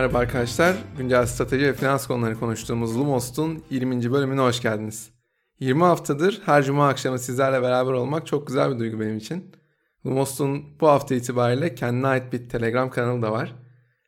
Merhaba 0.00 0.18
arkadaşlar. 0.18 0.76
Güncel 0.98 1.26
strateji 1.26 1.66
ve 1.66 1.72
finans 1.72 2.06
konuları 2.06 2.38
konuştuğumuz 2.38 2.98
Lumos'un 2.98 3.62
20. 3.70 4.12
bölümüne 4.12 4.40
hoş 4.40 4.62
geldiniz. 4.62 5.10
20 5.58 5.82
haftadır 5.82 6.40
her 6.46 6.62
cuma 6.62 6.88
akşamı 6.88 7.18
sizlerle 7.18 7.62
beraber 7.62 7.92
olmak 7.92 8.26
çok 8.26 8.46
güzel 8.46 8.74
bir 8.74 8.78
duygu 8.78 9.00
benim 9.00 9.16
için. 9.16 9.52
Lumos'un 10.06 10.64
bu 10.80 10.88
hafta 10.88 11.14
itibariyle 11.14 11.74
kendine 11.74 12.06
ait 12.06 12.32
bir 12.32 12.48
Telegram 12.48 12.90
kanalı 12.90 13.22
da 13.22 13.32
var. 13.32 13.54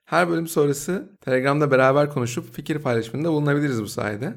Her 0.05 0.29
bölüm 0.29 0.47
sonrası 0.47 1.19
Telegram'da 1.21 1.71
beraber 1.71 2.11
konuşup 2.11 2.55
fikir 2.55 2.79
paylaşımında 2.79 3.31
bulunabiliriz 3.31 3.83
bu 3.83 3.89
sayede. 3.89 4.35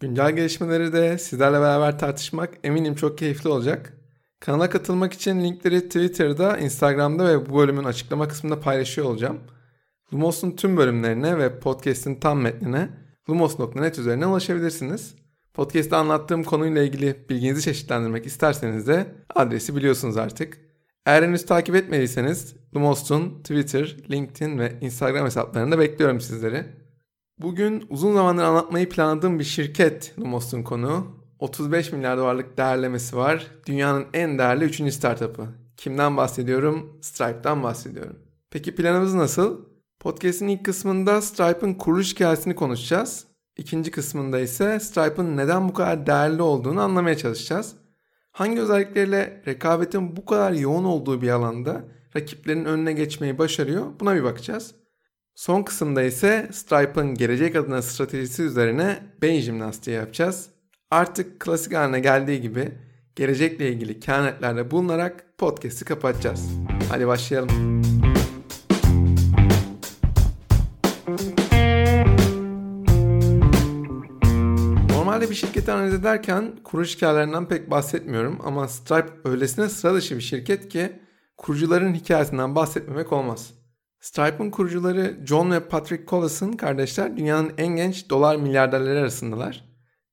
Güncel 0.00 0.32
gelişmeleri 0.32 0.92
de 0.92 1.18
sizlerle 1.18 1.60
beraber 1.60 1.98
tartışmak 1.98 2.50
eminim 2.64 2.94
çok 2.94 3.18
keyifli 3.18 3.48
olacak. 3.48 3.92
Kanala 4.40 4.70
katılmak 4.70 5.12
için 5.12 5.40
linkleri 5.44 5.80
Twitter'da, 5.80 6.58
Instagram'da 6.58 7.28
ve 7.28 7.50
bu 7.50 7.58
bölümün 7.58 7.84
açıklama 7.84 8.28
kısmında 8.28 8.60
paylaşıyor 8.60 9.06
olacağım. 9.06 9.40
Lumos'un 10.12 10.50
tüm 10.50 10.76
bölümlerine 10.76 11.38
ve 11.38 11.58
podcast'in 11.60 12.14
tam 12.14 12.40
metnine 12.40 12.88
lumos.net 13.30 13.98
üzerinden 13.98 14.28
ulaşabilirsiniz. 14.28 15.14
Podcast'te 15.54 15.96
anlattığım 15.96 16.44
konuyla 16.44 16.82
ilgili 16.82 17.16
bilginizi 17.28 17.62
çeşitlendirmek 17.62 18.26
isterseniz 18.26 18.86
de 18.86 19.06
adresi 19.34 19.76
biliyorsunuz 19.76 20.16
artık. 20.16 20.58
Eğer 21.06 21.22
henüz 21.22 21.46
takip 21.46 21.74
etmediyseniz 21.74 22.54
Lumos'un 22.74 23.42
Twitter, 23.42 23.96
LinkedIn 24.10 24.58
ve 24.58 24.78
Instagram 24.80 25.24
hesaplarında 25.24 25.78
bekliyorum 25.78 26.20
sizleri. 26.20 26.64
Bugün 27.38 27.86
uzun 27.88 28.14
zamandır 28.14 28.42
anlatmayı 28.42 28.88
planladığım 28.88 29.38
bir 29.38 29.44
şirket 29.44 30.14
Lumos'un 30.18 30.62
konuğu. 30.62 31.06
35 31.38 31.92
milyar 31.92 32.18
dolarlık 32.18 32.56
değerlemesi 32.58 33.16
var. 33.16 33.46
Dünyanın 33.66 34.06
en 34.12 34.38
değerli 34.38 34.64
3. 34.64 34.94
startup'ı. 34.94 35.48
Kimden 35.76 36.16
bahsediyorum? 36.16 36.98
Stripe'dan 37.00 37.62
bahsediyorum. 37.62 38.16
Peki 38.50 38.74
planımız 38.74 39.14
nasıl? 39.14 39.69
Podcast'in 40.00 40.48
ilk 40.48 40.64
kısmında 40.64 41.22
Stripe'ın 41.22 41.74
kuruluş 41.74 42.14
hikayesini 42.14 42.54
konuşacağız. 42.54 43.26
İkinci 43.56 43.90
kısmında 43.90 44.40
ise 44.40 44.80
Stripe'ın 44.80 45.36
neden 45.36 45.68
bu 45.68 45.74
kadar 45.74 46.06
değerli 46.06 46.42
olduğunu 46.42 46.80
anlamaya 46.80 47.16
çalışacağız. 47.16 47.74
Hangi 48.32 48.60
özellikleriyle 48.60 49.42
rekabetin 49.46 50.16
bu 50.16 50.24
kadar 50.24 50.52
yoğun 50.52 50.84
olduğu 50.84 51.22
bir 51.22 51.28
alanda 51.28 51.84
rakiplerin 52.16 52.64
önüne 52.64 52.92
geçmeyi 52.92 53.38
başarıyor 53.38 53.86
buna 54.00 54.14
bir 54.14 54.24
bakacağız. 54.24 54.74
Son 55.34 55.62
kısımda 55.62 56.02
ise 56.02 56.48
Stripe'ın 56.52 57.14
gelecek 57.14 57.56
adına 57.56 57.82
stratejisi 57.82 58.42
üzerine 58.42 58.98
beyin 59.22 59.40
jimnastiği 59.40 59.96
yapacağız. 59.96 60.50
Artık 60.90 61.40
klasik 61.40 61.74
haline 61.74 62.00
geldiği 62.00 62.40
gibi 62.40 62.72
gelecekle 63.16 63.72
ilgili 63.72 64.00
kehanetlerde 64.00 64.70
bulunarak 64.70 65.24
podcast'i 65.38 65.84
kapatacağız. 65.84 66.48
Hadi 66.90 67.06
başlayalım. 67.06 67.99
Bir 75.30 75.34
şirketi 75.34 75.72
analiz 75.72 75.94
ederken 75.94 76.56
kuruş 76.64 76.96
hikayelerinden 76.96 77.48
pek 77.48 77.70
bahsetmiyorum 77.70 78.38
ama 78.44 78.68
Stripe 78.68 79.12
öylesine 79.24 79.68
sıra 79.68 79.94
dışı 79.94 80.16
bir 80.16 80.20
şirket 80.20 80.68
ki 80.68 80.92
kurucuların 81.36 81.94
hikayesinden 81.94 82.54
bahsetmemek 82.54 83.12
olmaz. 83.12 83.54
Stripe'ın 84.00 84.50
kurucuları 84.50 85.16
John 85.26 85.50
ve 85.50 85.60
Patrick 85.60 86.06
Collison 86.06 86.52
kardeşler 86.52 87.16
dünyanın 87.16 87.52
en 87.58 87.76
genç 87.76 88.10
dolar 88.10 88.36
milyarderleri 88.36 88.98
arasındalar. 88.98 89.64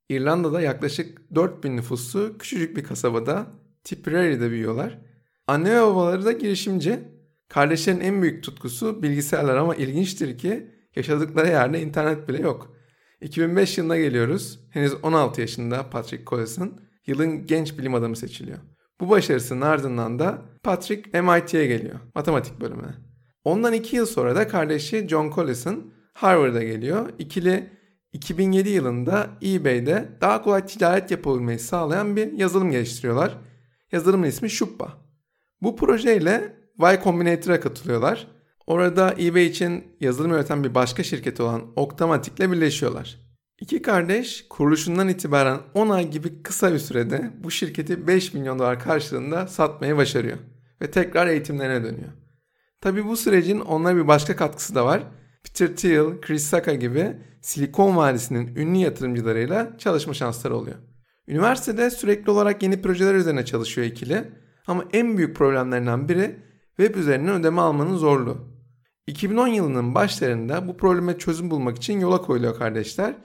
İrlanda'da 0.10 0.62
yaklaşık 0.62 1.36
4000 1.36 1.78
nüfuslu 1.78 2.38
küçücük 2.38 2.78
bir 2.78 2.84
kasabada 2.84 3.48
Tipperary'de 3.84 4.50
büyüyorlar. 4.50 5.00
Anne 5.48 5.76
ve 5.76 5.82
babaları 5.82 6.26
da 6.26 6.32
girişimci. 6.32 7.00
Kardeşlerin 7.50 8.00
en 8.00 8.22
büyük 8.22 8.44
tutkusu 8.44 9.04
bilgisayarlar 9.04 9.58
ama 9.58 9.76
ilginçtir 9.76 10.38
ki 10.38 10.72
yaşadıkları 10.96 11.48
yerde 11.48 11.82
internet 11.82 12.30
bile 12.30 12.42
yok. 12.42 12.77
2005 13.22 13.78
yılına 13.78 13.98
geliyoruz. 13.98 14.60
Henüz 14.70 14.94
16 15.04 15.42
yaşında 15.42 15.90
Patrick 15.90 16.26
Collison 16.26 16.82
yılın 17.08 17.46
genç 17.46 17.78
bilim 17.78 17.94
adamı 17.94 18.16
seçiliyor. 18.16 18.58
Bu 19.00 19.10
başarısının 19.10 19.62
ardından 19.62 20.20
da 20.20 20.42
Patrick 20.64 21.22
MIT'ye 21.22 21.68
geliyor. 21.68 22.00
Matematik 22.16 22.62
bölümüne. 22.62 22.96
Ondan 23.44 23.74
2 23.74 23.96
yıl 23.96 24.06
sonra 24.06 24.36
da 24.36 24.48
kardeşi 24.48 25.08
John 25.08 25.32
Collison 25.32 25.94
Harvard'a 26.14 26.64
geliyor. 26.64 27.10
İkili 27.20 27.70
2007 28.14 28.70
yılında 28.70 29.30
eBay'de 29.44 30.10
daha 30.22 30.42
kolay 30.42 30.66
ticaret 30.66 31.12
yapabilmeyi 31.12 31.60
sağlayan 31.60 32.16
bir 32.16 32.32
yazılım 32.32 32.72
geliştiriyorlar. 32.72 33.38
Yazılımın 33.92 34.28
ismi 34.28 34.50
Shubba. 34.50 34.98
Bu 35.62 35.76
projeyle 35.76 36.56
Y 36.82 37.00
Combinator'a 37.04 37.60
katılıyorlar. 37.60 38.28
Orada 38.68 39.16
eBay 39.20 39.46
için 39.46 39.84
yazılım 40.00 40.34
üreten 40.34 40.64
bir 40.64 40.76
başka 40.76 41.04
şirketi 41.04 41.44
olan 41.44 41.62
Octamatic 41.76 42.34
ile 42.38 42.52
birleşiyorlar. 42.52 43.20
İki 43.60 43.82
kardeş 43.82 44.46
kuruluşundan 44.50 45.10
itibaren 45.10 45.58
10 45.74 45.90
ay 45.90 46.10
gibi 46.10 46.44
kısa 46.44 46.74
bir 46.74 46.80
sürede 46.80 47.32
bu 47.44 47.52
şirketi 47.52 48.08
5 48.08 48.34
milyon 48.34 48.60
dolar 48.60 48.80
karşılığında 48.80 49.48
satmayı 49.48 49.98
başarıyor 49.98 50.38
ve 50.82 50.92
tekrar 50.92 51.28
eğitimlerine 51.28 51.84
dönüyor. 51.84 52.10
Tabi 52.82 53.06
bu 53.06 53.18
sürecin 53.18 53.60
onlara 53.60 53.96
bir 53.96 54.08
başka 54.08 54.36
katkısı 54.36 54.76
da 54.76 54.86
var. 54.86 55.04
Peter 55.44 55.76
Thiel, 55.76 56.22
Chris 56.22 56.44
Sacca 56.44 56.74
gibi 56.74 57.14
Silikon 57.42 57.98
Vadisi'nin 57.98 58.56
ünlü 58.56 58.78
yatırımcılarıyla 58.78 59.78
çalışma 59.78 60.14
şansları 60.14 60.56
oluyor. 60.56 60.78
Üniversitede 61.28 61.90
sürekli 61.90 62.32
olarak 62.32 62.64
yeni 62.64 62.82
projeler 62.82 63.16
üzerine 63.16 63.46
çalışıyor 63.46 63.88
ikili 63.88 64.24
ama 64.68 64.86
en 64.94 65.18
büyük 65.18 65.36
problemlerinden 65.36 66.10
biri 66.10 66.36
web 66.78 66.96
üzerinden 66.96 67.34
ödeme 67.40 67.62
almanın 67.62 67.98
zorluğu. 67.98 68.57
2010 69.08 69.48
yılının 69.48 69.96
başlarında 69.96 70.68
bu 70.68 70.78
probleme 70.78 71.18
çözüm 71.18 71.52
bulmak 71.52 71.78
için 71.78 72.00
yola 72.00 72.22
koyuluyor 72.22 72.58
kardeşler. 72.58 73.16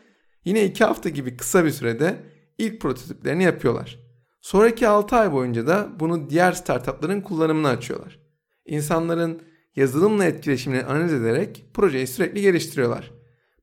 Yine 0.45 0.65
2 0.65 0.85
hafta 0.85 1.09
gibi 1.09 1.37
kısa 1.37 1.65
bir 1.65 1.71
sürede 1.71 2.17
ilk 2.59 2.81
prototiplerini 2.81 3.43
yapıyorlar. 3.43 3.99
Sonraki 4.41 4.89
6 4.89 5.17
ay 5.17 5.33
boyunca 5.33 5.67
da 5.67 5.89
bunu 6.01 6.31
diğer 6.31 6.53
startupların 6.53 7.21
kullanımına 7.21 7.69
açıyorlar. 7.69 8.19
İnsanların 8.67 9.43
yazılımla 9.77 10.25
etkileşimini 10.25 10.85
analiz 10.85 11.13
ederek 11.13 11.65
projeyi 11.75 12.07
sürekli 12.07 12.41
geliştiriyorlar. 12.41 13.11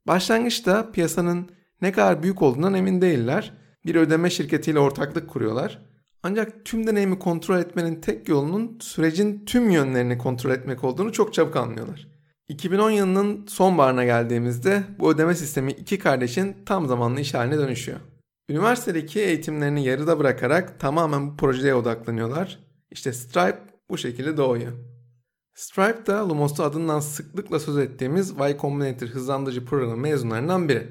Başlangıçta 0.07 0.91
piyasanın 0.91 1.49
ne 1.81 1.91
kadar 1.91 2.23
büyük 2.23 2.41
olduğundan 2.41 2.73
emin 2.73 3.01
değiller. 3.01 3.53
Bir 3.85 3.95
ödeme 3.95 4.29
şirketiyle 4.29 4.79
ortaklık 4.79 5.29
kuruyorlar. 5.29 5.85
Ancak 6.23 6.65
tüm 6.65 6.87
deneyimi 6.87 7.19
kontrol 7.19 7.57
etmenin 7.57 8.01
tek 8.01 8.29
yolunun 8.29 8.77
sürecin 8.81 9.45
tüm 9.45 9.69
yönlerini 9.69 10.17
kontrol 10.17 10.51
etmek 10.51 10.83
olduğunu 10.83 11.11
çok 11.11 11.33
çabuk 11.33 11.55
anlıyorlar. 11.55 12.08
2010 12.49 12.91
yılının 12.91 13.45
sonbaharına 13.47 14.05
geldiğimizde 14.05 14.83
bu 14.99 15.11
ödeme 15.11 15.35
sistemi 15.35 15.71
iki 15.71 15.99
kardeşin 15.99 16.57
tam 16.65 16.87
zamanlı 16.87 17.19
iş 17.19 17.33
haline 17.33 17.57
dönüşüyor. 17.57 17.99
Üniversitedeki 18.49 19.19
eğitimlerini 19.19 19.85
yarıda 19.85 20.19
bırakarak 20.19 20.79
tamamen 20.79 21.27
bu 21.27 21.37
projeye 21.37 21.75
odaklanıyorlar. 21.75 22.59
İşte 22.91 23.13
Stripe 23.13 23.59
bu 23.89 23.97
şekilde 23.97 24.37
doğuyor. 24.37 24.71
Stripe 25.53 26.05
da 26.05 26.29
Lumos'ta 26.29 26.63
adından 26.63 26.99
sıklıkla 26.99 27.59
söz 27.59 27.77
ettiğimiz 27.77 28.33
Y 28.39 28.57
Combinator 28.61 29.07
hızlandırıcı 29.07 29.65
programı 29.65 29.97
mezunlarından 29.97 30.69
biri. 30.69 30.87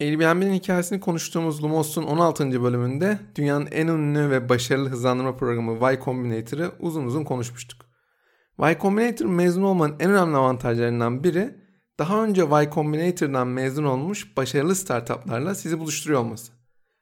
Airbnb'nin 0.00 0.54
hikayesini 0.54 1.00
konuştuğumuz 1.00 1.64
Lumos'un 1.64 2.02
16. 2.02 2.62
bölümünde 2.62 3.18
dünyanın 3.34 3.68
en 3.72 3.86
ünlü 3.86 4.30
ve 4.30 4.48
başarılı 4.48 4.88
hızlandırma 4.88 5.36
programı 5.36 5.90
Y 5.90 6.00
Combinator'ı 6.04 6.72
uzun 6.80 7.04
uzun 7.04 7.24
konuşmuştuk. 7.24 7.91
Y 8.60 8.78
Combinator 8.80 9.26
mezun 9.26 9.62
olmanın 9.62 9.96
en 10.00 10.10
önemli 10.10 10.36
avantajlarından 10.36 11.24
biri 11.24 11.54
daha 11.98 12.24
önce 12.24 12.42
Y 12.42 12.70
Combinator'dan 12.74 13.48
mezun 13.48 13.84
olmuş 13.84 14.36
başarılı 14.36 14.74
startuplarla 14.74 15.54
sizi 15.54 15.78
buluşturuyor 15.78 16.20
olması. 16.20 16.52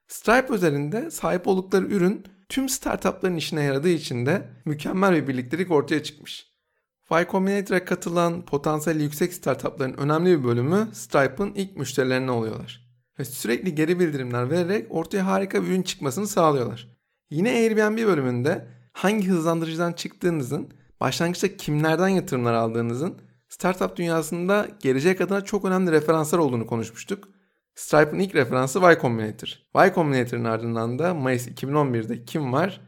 Stripe 0.08 0.54
üzerinde 0.54 1.10
sahip 1.10 1.46
oldukları 1.46 1.86
ürün 1.86 2.24
tüm 2.48 2.68
startupların 2.68 3.36
işine 3.36 3.62
yaradığı 3.62 3.88
için 3.88 4.26
de 4.26 4.48
mükemmel 4.64 5.14
bir 5.14 5.28
birliktelik 5.28 5.70
ortaya 5.70 6.02
çıkmış. 6.02 6.50
Y 7.10 7.26
Combinator'a 7.30 7.84
katılan 7.84 8.44
potansiyeli 8.44 9.02
yüksek 9.02 9.34
startupların 9.34 9.96
önemli 9.96 10.38
bir 10.38 10.44
bölümü 10.44 10.88
Stripe'ın 10.92 11.54
ilk 11.54 11.76
müşterilerine 11.76 12.30
oluyorlar. 12.30 12.90
Ve 13.18 13.24
sürekli 13.24 13.74
geri 13.74 14.00
bildirimler 14.00 14.50
vererek 14.50 14.86
ortaya 14.90 15.26
harika 15.26 15.62
bir 15.62 15.68
ürün 15.68 15.82
çıkmasını 15.82 16.26
sağlıyorlar. 16.26 16.88
Yine 17.30 17.50
Airbnb 17.50 18.06
bölümünde 18.06 18.66
hangi 18.92 19.28
hızlandırıcıdan 19.28 19.92
çıktığınızın, 19.92 20.68
başlangıçta 21.00 21.56
kimlerden 21.56 22.08
yatırımlar 22.08 22.54
aldığınızın 22.54 23.18
startup 23.48 23.96
dünyasında 23.96 24.68
gelecek 24.80 25.20
adına 25.20 25.44
çok 25.44 25.64
önemli 25.64 25.92
referanslar 25.92 26.38
olduğunu 26.38 26.66
konuşmuştuk. 26.66 27.28
Stripe'ın 27.74 28.18
ilk 28.18 28.34
referansı 28.34 28.78
Y 28.78 28.98
Combinator. 29.00 29.48
Y 29.74 29.92
Combinator'ın 29.94 30.44
ardından 30.44 30.98
da 30.98 31.14
Mayıs 31.14 31.48
2011'de 31.48 32.24
kim 32.24 32.52
var? 32.52 32.80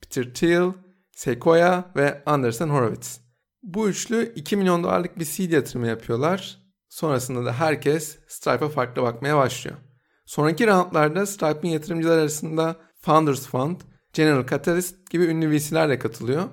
Peter 0.00 0.34
Thiel, 0.34 0.72
Sequoia 1.12 1.84
ve 1.96 2.22
Anderson 2.26 2.68
Horowitz. 2.68 3.20
Bu 3.62 3.88
üçlü 3.88 4.32
2 4.36 4.56
milyon 4.56 4.84
dolarlık 4.84 5.18
bir 5.18 5.24
seed 5.24 5.52
yatırımı 5.52 5.86
yapıyorlar. 5.86 6.58
Sonrasında 6.88 7.44
da 7.44 7.52
herkes 7.52 8.18
Stripe'a 8.28 8.68
farklı 8.68 9.02
bakmaya 9.02 9.36
başlıyor. 9.36 9.76
Sonraki 10.26 10.66
roundlarda 10.66 11.26
Stripe'ın 11.26 11.68
yatırımcılar 11.68 12.18
arasında 12.18 12.76
Founders 13.00 13.46
Fund, 13.46 13.80
General 14.12 14.46
Catalyst 14.46 15.10
gibi 15.10 15.24
ünlü 15.24 15.50
VC'ler 15.50 15.88
de 15.88 15.98
katılıyor. 15.98 16.44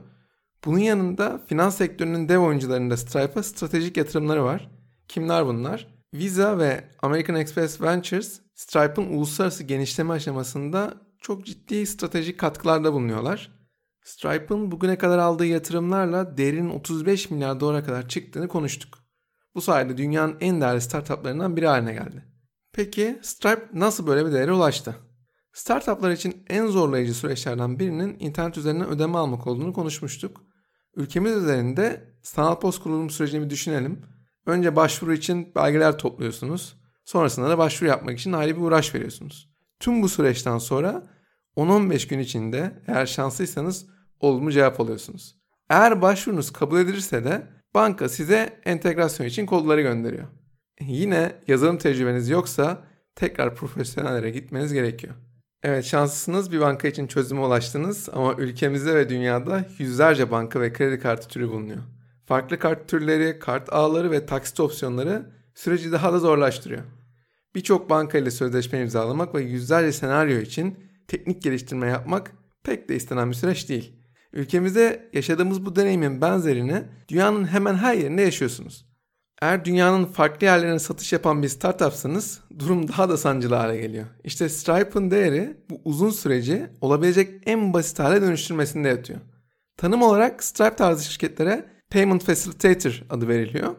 Bunun 0.65 0.79
yanında 0.79 1.41
finans 1.47 1.77
sektörünün 1.77 2.29
dev 2.29 2.39
oyuncularında 2.39 2.97
Stripe'a 2.97 3.43
stratejik 3.43 3.97
yatırımları 3.97 4.43
var. 4.43 4.69
Kimler 5.07 5.45
bunlar? 5.45 5.87
Visa 6.13 6.59
ve 6.59 6.83
American 7.01 7.35
Express 7.35 7.81
Ventures 7.81 8.41
Stripe'ın 8.55 9.09
uluslararası 9.09 9.63
genişleme 9.63 10.13
aşamasında 10.13 10.93
çok 11.21 11.45
ciddi 11.45 11.87
stratejik 11.87 12.39
katkılarda 12.39 12.93
bulunuyorlar. 12.93 13.51
Stripe'ın 14.03 14.71
bugüne 14.71 14.97
kadar 14.97 15.17
aldığı 15.17 15.45
yatırımlarla 15.45 16.37
değerinin 16.37 16.69
35 16.69 17.29
milyar 17.29 17.59
dolara 17.59 17.83
kadar 17.83 18.07
çıktığını 18.07 18.47
konuştuk. 18.47 18.99
Bu 19.55 19.61
sayede 19.61 19.97
dünyanın 19.97 20.37
en 20.39 20.61
değerli 20.61 20.81
startuplarından 20.81 21.57
biri 21.57 21.67
haline 21.67 21.93
geldi. 21.93 22.25
Peki 22.73 23.19
Stripe 23.21 23.67
nasıl 23.73 24.07
böyle 24.07 24.25
bir 24.25 24.31
değere 24.31 24.51
ulaştı? 24.51 24.95
Startuplar 25.53 26.11
için 26.11 26.43
en 26.49 26.67
zorlayıcı 26.67 27.13
süreçlerden 27.13 27.79
birinin 27.79 28.17
internet 28.19 28.57
üzerinden 28.57 28.87
ödeme 28.87 29.17
almak 29.17 29.47
olduğunu 29.47 29.73
konuşmuştuk. 29.73 30.54
Ülkemiz 30.95 31.31
üzerinde 31.31 32.03
sanal 32.21 32.59
post 32.59 32.83
kurulum 32.83 33.09
sürecini 33.09 33.49
düşünelim. 33.49 34.01
Önce 34.45 34.75
başvuru 34.75 35.13
için 35.13 35.55
belgeler 35.55 35.97
topluyorsunuz. 35.97 36.77
Sonrasında 37.05 37.49
da 37.49 37.57
başvuru 37.57 37.89
yapmak 37.89 38.19
için 38.19 38.33
ayrı 38.33 38.55
bir 38.57 38.61
uğraş 38.61 38.95
veriyorsunuz. 38.95 39.49
Tüm 39.79 40.01
bu 40.01 40.09
süreçten 40.09 40.57
sonra 40.57 41.03
10-15 41.57 42.09
gün 42.09 42.19
içinde 42.19 42.83
eğer 42.87 43.05
şanslıysanız 43.05 43.85
olumlu 44.19 44.51
cevap 44.51 44.79
alıyorsunuz. 44.79 45.35
Eğer 45.69 46.01
başvurunuz 46.01 46.53
kabul 46.53 46.79
edilirse 46.79 47.23
de 47.23 47.47
banka 47.73 48.09
size 48.09 48.59
entegrasyon 48.65 49.27
için 49.27 49.45
kodları 49.45 49.81
gönderiyor. 49.81 50.27
Yine 50.79 51.35
yazılım 51.47 51.77
tecrübeniz 51.77 52.29
yoksa 52.29 52.83
tekrar 53.15 53.55
profesyonellere 53.55 54.29
gitmeniz 54.29 54.73
gerekiyor. 54.73 55.13
Evet 55.67 55.85
şanslısınız 55.85 56.51
bir 56.51 56.59
banka 56.59 56.87
için 56.87 57.07
çözüme 57.07 57.41
ulaştınız 57.41 58.09
ama 58.13 58.33
ülkemizde 58.37 58.95
ve 58.95 59.09
dünyada 59.09 59.65
yüzlerce 59.77 60.31
banka 60.31 60.61
ve 60.61 60.73
kredi 60.73 60.99
kartı 60.99 61.27
türü 61.27 61.49
bulunuyor. 61.49 61.81
Farklı 62.25 62.59
kart 62.59 62.87
türleri, 62.87 63.39
kart 63.39 63.73
ağları 63.73 64.11
ve 64.11 64.25
taksit 64.25 64.59
opsiyonları 64.59 65.31
süreci 65.55 65.91
daha 65.91 66.13
da 66.13 66.19
zorlaştırıyor. 66.19 66.81
Birçok 67.55 67.89
banka 67.89 68.17
ile 68.17 68.31
sözleşme 68.31 68.81
imzalamak 68.81 69.35
ve 69.35 69.41
yüzlerce 69.41 69.91
senaryo 69.91 70.37
için 70.37 70.79
teknik 71.07 71.41
geliştirme 71.41 71.87
yapmak 71.87 72.31
pek 72.63 72.89
de 72.89 72.95
istenen 72.95 73.29
bir 73.29 73.35
süreç 73.35 73.69
değil. 73.69 73.93
Ülkemizde 74.33 75.09
yaşadığımız 75.13 75.65
bu 75.65 75.75
deneyimin 75.75 76.21
benzerini 76.21 76.83
dünyanın 77.09 77.45
hemen 77.45 77.75
her 77.75 77.93
yerinde 77.93 78.21
yaşıyorsunuz. 78.21 78.85
Eğer 79.41 79.65
dünyanın 79.65 80.05
farklı 80.05 80.45
yerlerine 80.45 80.79
satış 80.79 81.13
yapan 81.13 81.43
bir 81.43 81.47
startupsanız 81.47 82.41
durum 82.59 82.87
daha 82.87 83.09
da 83.09 83.17
sancılı 83.17 83.55
hale 83.55 83.77
geliyor. 83.77 84.05
İşte 84.23 84.49
Stripe'ın 84.49 85.11
değeri 85.11 85.57
bu 85.69 85.81
uzun 85.85 86.09
süreci 86.09 86.67
olabilecek 86.81 87.43
en 87.45 87.73
basit 87.73 87.99
hale 87.99 88.21
dönüştürmesinde 88.21 88.87
yatıyor. 88.87 89.19
Tanım 89.77 90.01
olarak 90.01 90.43
Stripe 90.43 90.75
tarzı 90.75 91.03
şirketlere 91.03 91.65
Payment 91.89 92.23
Facilitator 92.23 93.03
adı 93.09 93.27
veriliyor. 93.27 93.75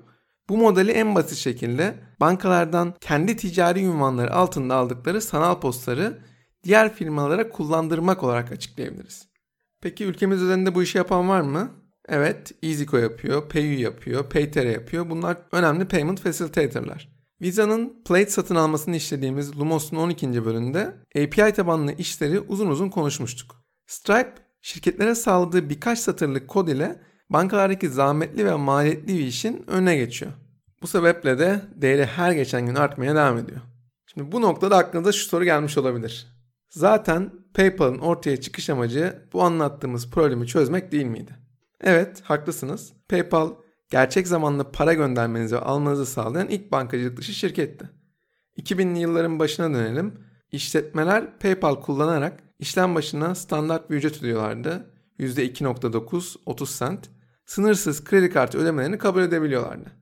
Bu 0.48 0.56
modeli 0.56 0.90
en 0.90 1.14
basit 1.14 1.38
şekilde 1.38 1.94
bankalardan 2.20 2.94
kendi 3.00 3.36
ticari 3.36 3.84
ünvanları 3.84 4.34
altında 4.34 4.74
aldıkları 4.74 5.20
sanal 5.20 5.60
postları 5.60 6.18
diğer 6.64 6.94
firmalara 6.94 7.48
kullandırmak 7.48 8.22
olarak 8.22 8.52
açıklayabiliriz. 8.52 9.28
Peki 9.80 10.04
ülkemiz 10.04 10.42
üzerinde 10.42 10.74
bu 10.74 10.82
işi 10.82 10.98
yapan 10.98 11.28
var 11.28 11.40
mı? 11.40 11.70
Evet, 12.08 12.52
EasyCo 12.62 12.96
yapıyor, 12.96 13.48
PayU 13.48 13.80
yapıyor, 13.80 14.30
Paytere 14.30 14.72
yapıyor. 14.72 15.10
Bunlar 15.10 15.36
önemli 15.52 15.88
payment 15.88 16.20
facilitator'lar. 16.20 17.16
Visa'nın 17.40 18.02
Plate 18.04 18.30
satın 18.30 18.54
almasını 18.54 18.96
işlediğimiz 18.96 19.58
Lumos'un 19.58 19.96
12. 19.96 20.44
bölümünde 20.44 20.94
API 21.16 21.52
tabanlı 21.52 21.92
işleri 21.92 22.40
uzun 22.40 22.68
uzun 22.68 22.88
konuşmuştuk. 22.88 23.56
Stripe, 23.86 24.34
şirketlere 24.62 25.14
sağladığı 25.14 25.70
birkaç 25.70 25.98
satırlık 25.98 26.48
kod 26.48 26.68
ile 26.68 27.00
bankalardaki 27.30 27.88
zahmetli 27.88 28.44
ve 28.44 28.54
maliyetli 28.54 29.14
bir 29.14 29.26
işin 29.26 29.64
önüne 29.66 29.96
geçiyor. 29.96 30.32
Bu 30.82 30.86
sebeple 30.86 31.38
de 31.38 31.60
değeri 31.74 32.06
her 32.06 32.32
geçen 32.32 32.66
gün 32.66 32.74
artmaya 32.74 33.14
devam 33.14 33.38
ediyor. 33.38 33.60
Şimdi 34.06 34.32
bu 34.32 34.42
noktada 34.42 34.76
aklınıza 34.76 35.12
şu 35.12 35.24
soru 35.24 35.44
gelmiş 35.44 35.78
olabilir. 35.78 36.26
Zaten 36.70 37.30
PayPal'ın 37.54 37.98
ortaya 37.98 38.40
çıkış 38.40 38.70
amacı 38.70 39.28
bu 39.32 39.42
anlattığımız 39.42 40.10
problemi 40.10 40.46
çözmek 40.46 40.92
değil 40.92 41.06
miydi? 41.06 41.45
Evet, 41.80 42.20
haklısınız. 42.24 42.92
PayPal 43.08 43.54
gerçek 43.90 44.28
zamanlı 44.28 44.72
para 44.72 44.94
göndermenizi 44.94 45.54
ve 45.54 45.60
almanızı 45.60 46.06
sağlayan 46.06 46.48
ilk 46.48 46.72
bankacılık 46.72 47.16
dışı 47.16 47.32
şirketti. 47.32 47.90
2000'li 48.58 48.98
yılların 48.98 49.38
başına 49.38 49.74
dönelim. 49.74 50.14
İşletmeler 50.52 51.38
PayPal 51.38 51.74
kullanarak 51.74 52.42
işlem 52.58 52.94
başına 52.94 53.34
standart 53.34 53.90
bir 53.90 53.96
ücret 53.96 54.18
ödüyorlardı. 54.18 54.90
%2.9 55.18 56.36
30 56.46 56.78
cent. 56.78 57.10
Sınırsız 57.46 58.04
kredi 58.04 58.30
kartı 58.30 58.58
ödemelerini 58.58 58.98
kabul 58.98 59.22
edebiliyorlardı. 59.22 59.92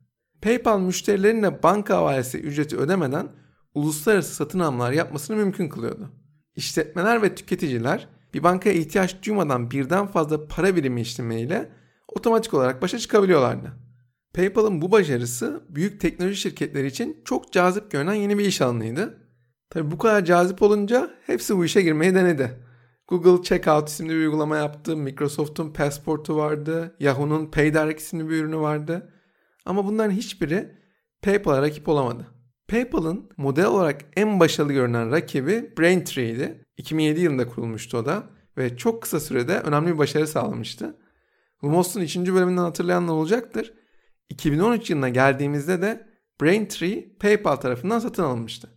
PayPal 0.42 0.80
müşterilerine 0.80 1.62
banka 1.62 1.96
havalesi 1.96 2.38
ücreti 2.38 2.76
ödemeden 2.76 3.28
uluslararası 3.74 4.34
satın 4.34 4.58
almalar 4.58 4.92
yapmasını 4.92 5.36
mümkün 5.36 5.68
kılıyordu. 5.68 6.10
İşletmeler 6.56 7.22
ve 7.22 7.34
tüketiciler 7.34 8.08
bir 8.34 8.42
bankaya 8.42 8.74
ihtiyaç 8.74 9.16
duymadan 9.26 9.70
birden 9.70 10.06
fazla 10.06 10.46
para 10.46 10.76
birimi 10.76 11.00
işlemiyle 11.00 11.70
otomatik 12.08 12.54
olarak 12.54 12.82
başa 12.82 12.98
çıkabiliyorlardı. 12.98 13.72
PayPal'ın 14.34 14.82
bu 14.82 14.92
başarısı 14.92 15.64
büyük 15.68 16.00
teknoloji 16.00 16.36
şirketleri 16.36 16.86
için 16.86 17.22
çok 17.24 17.52
cazip 17.52 17.90
görünen 17.90 18.14
yeni 18.14 18.38
bir 18.38 18.44
iş 18.44 18.60
alanıydı. 18.60 19.18
Tabi 19.70 19.90
bu 19.90 19.98
kadar 19.98 20.24
cazip 20.24 20.62
olunca 20.62 21.10
hepsi 21.26 21.56
bu 21.56 21.64
işe 21.64 21.82
girmeyi 21.82 22.14
denedi. 22.14 22.60
Google 23.08 23.42
Checkout 23.42 23.88
isimli 23.88 24.10
bir 24.10 24.18
uygulama 24.18 24.56
yaptı, 24.56 24.96
Microsoft'un 24.96 25.72
Passport'u 25.72 26.36
vardı, 26.36 26.96
Yahoo'nun 27.00 27.46
PayDirect 27.46 28.00
isimli 28.00 28.28
bir 28.28 28.36
ürünü 28.36 28.56
vardı. 28.56 29.12
Ama 29.64 29.86
bunların 29.86 30.10
hiçbiri 30.10 30.78
PayPal'a 31.22 31.62
rakip 31.62 31.88
olamadı. 31.88 32.26
PayPal'ın 32.68 33.30
model 33.36 33.66
olarak 33.66 34.00
en 34.16 34.40
başarılı 34.40 34.72
görünen 34.72 35.10
rakibi 35.10 35.72
Braintree'ydi. 35.78 36.63
2007 36.76 37.20
yılında 37.20 37.48
kurulmuştu 37.48 37.98
o 37.98 38.06
da 38.06 38.22
ve 38.58 38.76
çok 38.76 39.02
kısa 39.02 39.20
sürede 39.20 39.60
önemli 39.60 39.92
bir 39.92 39.98
başarı 39.98 40.26
sağlamıştı. 40.26 40.96
Lumos'un 41.64 42.00
3. 42.00 42.16
bölümünden 42.16 42.62
hatırlayanlar 42.62 43.12
olacaktır. 43.12 43.74
2013 44.28 44.90
yılına 44.90 45.08
geldiğimizde 45.08 45.82
de 45.82 46.06
Braintree 46.42 47.16
PayPal 47.20 47.56
tarafından 47.56 47.98
satın 47.98 48.22
alınmıştı. 48.22 48.70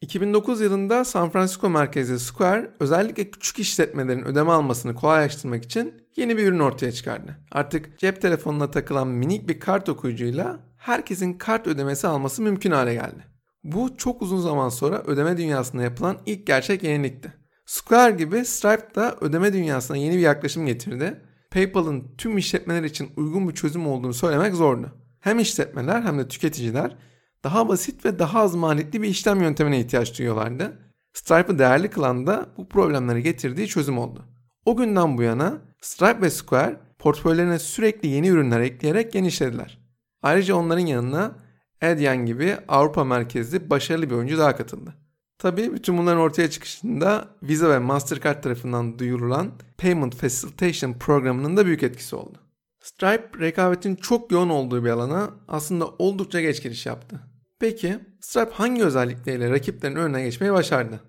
2009 0.00 0.60
yılında 0.60 1.04
San 1.04 1.30
Francisco 1.30 1.70
merkezli 1.70 2.18
Square 2.18 2.70
özellikle 2.80 3.30
küçük 3.30 3.58
işletmelerin 3.58 4.24
ödeme 4.24 4.52
almasını 4.52 4.94
kolaylaştırmak 4.94 5.64
için 5.64 5.94
yeni 6.16 6.36
bir 6.36 6.46
ürün 6.46 6.58
ortaya 6.58 6.92
çıkardı. 6.92 7.36
Artık 7.52 7.98
cep 7.98 8.22
telefonuna 8.22 8.70
takılan 8.70 9.08
minik 9.08 9.48
bir 9.48 9.60
kart 9.60 9.88
okuyucuyla 9.88 10.60
herkesin 10.76 11.32
kart 11.34 11.66
ödemesi 11.66 12.06
alması 12.06 12.42
mümkün 12.42 12.70
hale 12.70 12.94
geldi. 12.94 13.24
Bu 13.64 13.96
çok 13.96 14.22
uzun 14.22 14.40
zaman 14.40 14.68
sonra 14.68 15.02
ödeme 15.06 15.36
dünyasında 15.36 15.82
yapılan 15.82 16.18
ilk 16.26 16.46
gerçek 16.46 16.82
yenilikti. 16.82 17.39
Square 17.70 18.16
gibi 18.16 18.44
Stripe 18.44 18.94
da 18.94 19.16
ödeme 19.20 19.52
dünyasına 19.52 19.96
yeni 19.96 20.16
bir 20.16 20.20
yaklaşım 20.20 20.66
getirdi. 20.66 21.20
PayPal'ın 21.50 22.14
tüm 22.18 22.38
işletmeler 22.38 22.82
için 22.82 23.10
uygun 23.16 23.48
bir 23.48 23.54
çözüm 23.54 23.86
olduğunu 23.86 24.14
söylemek 24.14 24.54
zordu. 24.54 24.92
Hem 25.20 25.38
işletmeler 25.38 26.02
hem 26.02 26.18
de 26.18 26.28
tüketiciler 26.28 26.96
daha 27.44 27.68
basit 27.68 28.04
ve 28.04 28.18
daha 28.18 28.40
az 28.40 28.54
maliyetli 28.54 29.02
bir 29.02 29.08
işlem 29.08 29.42
yöntemine 29.42 29.80
ihtiyaç 29.80 30.18
duyuyorlardı. 30.18 30.78
Stripe'ı 31.12 31.58
değerli 31.58 31.90
kılan 31.90 32.26
da 32.26 32.46
bu 32.56 32.68
problemleri 32.68 33.22
getirdiği 33.22 33.68
çözüm 33.68 33.98
oldu. 33.98 34.24
O 34.64 34.76
günden 34.76 35.18
bu 35.18 35.22
yana 35.22 35.58
Stripe 35.80 36.22
ve 36.22 36.30
Square 36.30 36.76
portföylerine 36.98 37.58
sürekli 37.58 38.08
yeni 38.08 38.28
ürünler 38.28 38.60
ekleyerek 38.60 39.12
genişlediler. 39.12 39.78
Ayrıca 40.22 40.54
onların 40.54 40.86
yanına 40.86 41.36
Adyen 41.82 42.26
gibi 42.26 42.56
Avrupa 42.68 43.04
merkezli 43.04 43.70
başarılı 43.70 44.10
bir 44.10 44.14
oyuncu 44.14 44.38
daha 44.38 44.56
katıldı. 44.56 44.94
Tabii 45.40 45.72
bütün 45.74 45.98
bunların 45.98 46.20
ortaya 46.20 46.50
çıkışında 46.50 47.28
Visa 47.42 47.70
ve 47.70 47.78
Mastercard 47.78 48.42
tarafından 48.42 48.98
duyurulan 48.98 49.52
Payment 49.78 50.14
Facilitation 50.14 50.92
programının 50.92 51.56
da 51.56 51.66
büyük 51.66 51.82
etkisi 51.82 52.16
oldu. 52.16 52.38
Stripe 52.80 53.38
rekabetin 53.38 53.96
çok 53.96 54.32
yoğun 54.32 54.48
olduğu 54.48 54.84
bir 54.84 54.90
alana 54.90 55.30
aslında 55.48 55.88
oldukça 55.88 56.40
geç 56.40 56.62
giriş 56.62 56.86
yaptı. 56.86 57.20
Peki 57.58 57.98
Stripe 58.20 58.50
hangi 58.52 58.84
özellikleriyle 58.84 59.50
rakiplerin 59.50 59.96
önüne 59.96 60.22
geçmeyi 60.22 60.52
başardı? 60.52 61.00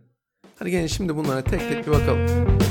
Hadi 0.59 0.71
gelin 0.71 0.87
şimdi 0.87 1.15
bunlara 1.15 1.41
tek 1.43 1.59
tek 1.69 1.87
bir 1.87 1.91
bakalım. 1.91 2.61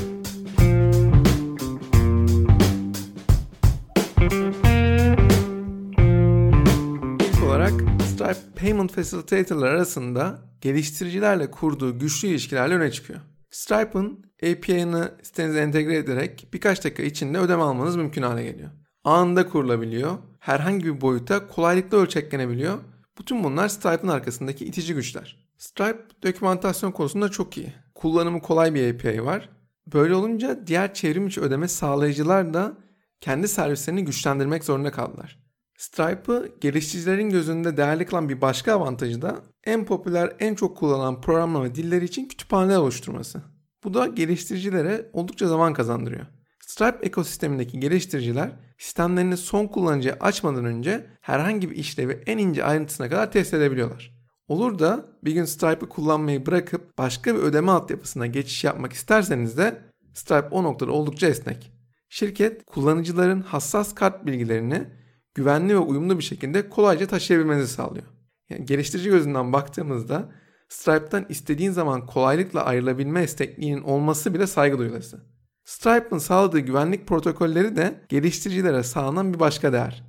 Stripe 8.33 8.59
Payment 8.61 8.91
Facilitator'lar 8.91 9.67
arasında 9.67 10.39
geliştiricilerle 10.61 11.51
kurduğu 11.51 11.99
güçlü 11.99 12.27
ilişkilerle 12.27 12.75
öne 12.75 12.91
çıkıyor. 12.91 13.19
Stripe'ın 13.49 14.25
API'ını 14.43 15.11
sitenize 15.23 15.59
entegre 15.59 15.95
ederek 15.95 16.47
birkaç 16.53 16.83
dakika 16.83 17.03
içinde 17.03 17.39
ödeme 17.39 17.63
almanız 17.63 17.95
mümkün 17.95 18.21
hale 18.21 18.43
geliyor. 18.43 18.69
Anında 19.03 19.49
kurulabiliyor, 19.49 20.17
herhangi 20.39 20.85
bir 20.85 21.01
boyuta 21.01 21.47
kolaylıkla 21.47 21.97
ölçeklenebiliyor 21.97 22.77
bütün 23.19 23.43
bunlar 23.43 23.69
Stripe'ın 23.69 24.07
arkasındaki 24.07 24.65
itici 24.65 24.95
güçler. 24.95 25.47
Stripe 25.57 26.03
dokümantasyon 26.23 26.91
konusunda 26.91 27.29
çok 27.29 27.57
iyi. 27.57 27.73
Kullanımı 27.95 28.41
kolay 28.41 28.73
bir 28.73 28.93
API 28.93 29.25
var. 29.25 29.49
Böyle 29.93 30.15
olunca 30.15 30.67
diğer 30.67 30.93
çevrim 30.93 31.27
içi 31.27 31.41
ödeme 31.41 31.67
sağlayıcılar 31.67 32.53
da 32.53 32.77
kendi 33.21 33.47
servislerini 33.47 34.05
güçlendirmek 34.05 34.63
zorunda 34.63 34.91
kaldılar. 34.91 35.40
Stripe'ı 35.81 36.51
geliştiricilerin 36.61 37.29
gözünde 37.29 37.77
değerli 37.77 38.05
kılan 38.05 38.29
bir 38.29 38.41
başka 38.41 38.73
avantajı 38.73 39.21
da 39.21 39.35
en 39.63 39.85
popüler, 39.85 40.33
en 40.39 40.55
çok 40.55 40.77
kullanılan 40.77 41.21
programlama 41.21 41.75
dilleri 41.75 42.05
için 42.05 42.27
kütüphaneler 42.27 42.77
oluşturması. 42.77 43.41
Bu 43.83 43.93
da 43.93 44.07
geliştiricilere 44.07 45.09
oldukça 45.13 45.47
zaman 45.47 45.73
kazandırıyor. 45.73 46.25
Stripe 46.59 47.05
ekosistemindeki 47.05 47.79
geliştiriciler 47.79 48.51
sistemlerini 48.77 49.37
son 49.37 49.67
kullanıcıya 49.67 50.17
açmadan 50.19 50.65
önce 50.65 51.07
herhangi 51.21 51.71
bir 51.71 51.75
işlevi 51.75 52.23
en 52.25 52.37
ince 52.37 52.63
ayrıntısına 52.63 53.09
kadar 53.09 53.31
test 53.31 53.53
edebiliyorlar. 53.53 54.15
Olur 54.47 54.79
da 54.79 55.05
bir 55.23 55.31
gün 55.31 55.45
Stripe'ı 55.45 55.89
kullanmayı 55.89 56.45
bırakıp 56.45 56.97
başka 56.97 57.35
bir 57.35 57.39
ödeme 57.39 57.71
altyapısına 57.71 58.27
geçiş 58.27 58.63
yapmak 58.63 58.93
isterseniz 58.93 59.57
de 59.57 59.81
Stripe 60.13 60.47
o 60.51 60.63
noktada 60.63 60.91
oldukça 60.91 61.27
esnek. 61.27 61.71
Şirket 62.09 62.65
kullanıcıların 62.65 63.41
hassas 63.41 63.95
kart 63.95 64.25
bilgilerini 64.25 65.00
güvenli 65.33 65.73
ve 65.73 65.77
uyumlu 65.77 66.17
bir 66.17 66.23
şekilde 66.23 66.69
kolayca 66.69 67.07
taşıyabilmenizi 67.07 67.73
sağlıyor. 67.73 68.05
Yani 68.49 68.65
geliştirici 68.65 69.09
gözünden 69.09 69.53
baktığımızda 69.53 70.31
Stripe'tan 70.69 71.25
istediğin 71.29 71.71
zaman 71.71 72.05
kolaylıkla 72.05 72.65
ayrılabilme 72.65 73.21
esnekliğinin 73.21 73.81
olması 73.81 74.33
bile 74.33 74.47
saygı 74.47 74.77
duyulası. 74.77 75.25
Stripe'ın 75.65 76.17
sağladığı 76.17 76.59
güvenlik 76.59 77.07
protokolleri 77.07 77.75
de 77.75 78.01
geliştiricilere 78.09 78.83
sağlanan 78.83 79.33
bir 79.33 79.39
başka 79.39 79.73
değer. 79.73 80.03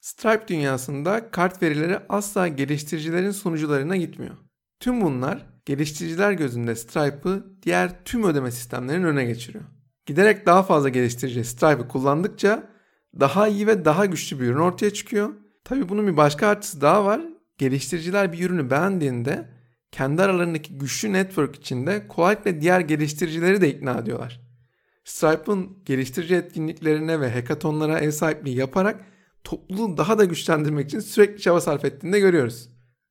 Stripe 0.00 0.48
dünyasında 0.48 1.30
kart 1.30 1.62
verileri 1.62 1.98
asla 2.08 2.48
geliştiricilerin 2.48 3.30
sunucularına 3.30 3.96
gitmiyor. 3.96 4.34
Tüm 4.80 5.00
bunlar 5.00 5.46
geliştiriciler 5.64 6.32
gözünde 6.32 6.76
Stripe'ı 6.76 7.44
diğer 7.62 8.04
tüm 8.04 8.24
ödeme 8.24 8.50
sistemlerinin 8.50 9.06
öne 9.06 9.24
geçiriyor. 9.24 9.64
Giderek 10.06 10.46
daha 10.46 10.62
fazla 10.62 10.88
geliştirici 10.88 11.44
Stripe'ı 11.44 11.88
kullandıkça 11.88 12.62
daha 13.20 13.48
iyi 13.48 13.66
ve 13.66 13.84
daha 13.84 14.06
güçlü 14.06 14.40
bir 14.40 14.44
ürün 14.44 14.58
ortaya 14.58 14.92
çıkıyor. 14.92 15.30
Tabi 15.64 15.88
bunun 15.88 16.06
bir 16.06 16.16
başka 16.16 16.46
artısı 16.46 16.80
daha 16.80 17.04
var. 17.04 17.20
Geliştiriciler 17.58 18.32
bir 18.32 18.46
ürünü 18.46 18.70
beğendiğinde 18.70 19.48
kendi 19.92 20.22
aralarındaki 20.22 20.78
güçlü 20.78 21.12
network 21.12 21.56
içinde 21.56 22.08
kolaylıkla 22.08 22.60
diğer 22.60 22.80
geliştiricileri 22.80 23.60
de 23.60 23.74
ikna 23.74 23.98
ediyorlar. 23.98 24.40
Stripe'ın 25.04 25.84
geliştirici 25.84 26.34
etkinliklerine 26.34 27.20
ve 27.20 27.32
hackathonlara 27.32 27.98
ev 27.98 28.10
sahipliği 28.10 28.56
yaparak 28.56 29.04
topluluğu 29.44 29.96
daha 29.96 30.18
da 30.18 30.24
güçlendirmek 30.24 30.86
için 30.86 31.00
sürekli 31.00 31.40
çaba 31.40 31.60
sarf 31.60 31.84
ettiğini 31.84 32.12
de 32.12 32.20
görüyoruz. 32.20 32.68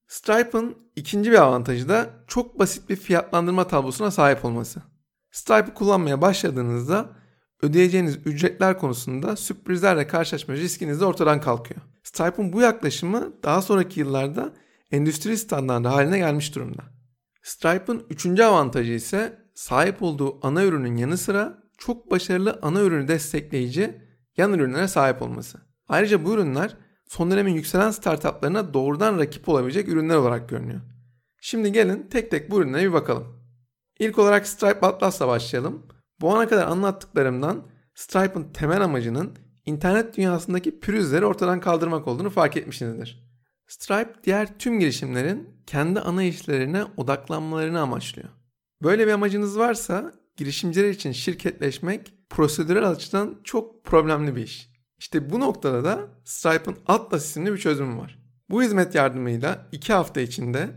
Stripe'ın 0.08 0.76
ikinci 0.96 1.32
bir 1.32 1.42
avantajı 1.42 1.90
da 1.90 2.10
çok 2.28 2.60
basit 2.60 2.90
bir 2.90 2.96
fiyatlandırma 2.96 3.68
tablosuna 3.68 4.12
sahip 4.12 4.46
olması. 4.46 4.82
Stripe'ı 5.32 5.74
kullanmaya 5.74 6.22
başladığınızda 6.22 7.10
ödeyeceğiniz 7.62 8.18
ücretler 8.26 8.80
konusunda 8.80 9.36
sürprizlerle 9.36 10.08
karşılaşma 10.08 10.54
riskiniz 10.54 11.02
de 11.02 11.06
ortadan 11.06 11.42
kalkıyor. 11.42 11.82
Stripe'ın 12.04 12.54
bu 12.54 12.62
yaklaşımı 12.62 13.34
daha 13.44 13.62
sonraki 13.62 14.00
yıllarda 14.00 14.54
endüstri 14.92 15.38
standartı 15.38 15.90
haline 15.90 16.18
gelmiş 16.18 16.56
durumda. 16.56 16.84
Stripe'ın 17.44 18.06
üçüncü 18.10 18.44
avantajı 18.44 18.92
ise 18.92 19.38
sahip 19.54 20.04
olduğu 20.04 20.48
ana 20.48 20.64
ürünün 20.64 20.98
yanı 20.98 21.18
sıra 21.18 21.64
çok 21.78 22.12
başarılı 22.12 22.60
ana 22.62 22.82
ürünü 22.82 23.08
destekleyici 23.08 24.02
yan 24.38 24.54
ürünlere 24.54 24.88
sahip 24.88 25.22
olması. 25.22 25.58
Ayrıca 25.88 26.26
bu 26.26 26.34
ürünler 26.34 26.78
son 27.08 27.32
dönemin 27.32 27.54
yükselen 27.54 27.92
startuplarına 27.92 28.74
doğrudan 28.74 29.20
rakip 29.20 29.50
olabilecek 29.50 29.88
ürünler 29.88 30.16
olarak 30.16 30.50
görünüyor. 30.50 30.82
Şimdi 31.42 31.72
gelin 31.72 32.08
tek 32.12 32.32
tek 32.32 32.52
bu 32.52 32.62
ürünlere 32.62 32.84
bir 32.84 32.94
bakalım. 32.94 33.38
İlk 34.00 34.20
olarak 34.20 34.48
Stripe 34.48 34.88
Atlas'la 34.88 35.28
başlayalım. 35.28 35.88
Bu 36.22 36.36
ana 36.36 36.48
kadar 36.48 36.68
anlattıklarımdan 36.68 37.64
Stripe'ın 37.96 38.44
temel 38.54 38.82
amacının 38.82 39.32
internet 39.66 40.18
dünyasındaki 40.18 40.80
pürüzleri 40.80 41.26
ortadan 41.26 41.60
kaldırmak 41.60 42.08
olduğunu 42.08 42.30
fark 42.30 42.58
etmişsinizdir. 42.58 43.28
Stripe 43.68 44.14
diğer 44.24 44.60
tüm 44.60 44.80
girişimlerin 44.80 45.50
kendi 45.68 46.00
ana 46.00 46.24
işlerine 46.24 46.84
odaklanmalarını 46.98 47.80
amaçlıyor. 47.80 48.30
Böyle 48.84 49.08
bir 49.08 49.12
amacınız 49.12 49.60
varsa 49.60 50.14
girişimciler 50.38 50.90
için 50.90 51.12
şirketleşmek 51.12 52.14
prosedürel 52.30 52.90
açıdan 52.90 53.36
çok 53.44 53.84
problemli 53.84 54.36
bir 54.36 54.44
iş. 54.44 54.70
İşte 55.00 55.30
bu 55.30 55.40
noktada 55.40 55.84
da 55.84 56.00
Stripe'ın 56.24 56.78
Atlas 56.88 57.26
isimli 57.26 57.54
bir 57.54 57.58
çözümü 57.58 57.98
var. 57.98 58.20
Bu 58.50 58.64
hizmet 58.64 58.96
yardımıyla 58.96 59.68
2 59.72 59.94
hafta 59.94 60.22
içinde 60.22 60.70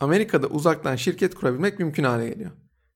Amerika'da 0.00 0.46
uzaktan 0.46 0.96
şirket 0.96 1.34
kurabilmek 1.34 1.78
mümkün 1.78 2.04
hale 2.04 2.28
geliyor. 2.28 2.50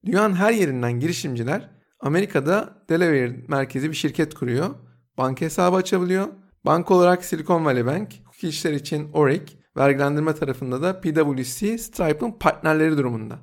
Dünyanın 0.07 0.35
her 0.35 0.53
yerinden 0.53 1.01
girişimciler 1.01 1.71
Amerika'da 2.05 2.75
Delaware 2.89 3.45
merkezi 3.49 3.91
bir 3.91 3.97
şirket 3.97 4.35
kuruyor. 4.35 4.75
Banka 5.19 5.45
hesabı 5.45 5.77
açabiliyor. 5.77 6.29
Banka 6.67 6.95
olarak 6.95 7.25
Silicon 7.25 7.65
Valley 7.65 7.87
Bank, 7.87 8.13
hukuk 8.25 8.45
işler 8.45 8.73
için 8.73 9.13
Oric, 9.13 9.53
vergilendirme 9.77 10.35
tarafında 10.35 10.83
da 10.83 11.01
PwC, 11.01 11.79
Stripe'ın 11.79 12.33
partnerleri 12.33 12.97
durumunda. 12.99 13.39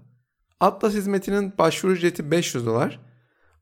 Atlas 0.59 0.93
hizmetinin 0.93 1.53
başvuru 1.57 1.91
ücreti 1.91 2.31
500 2.31 2.65
dolar. 2.65 2.99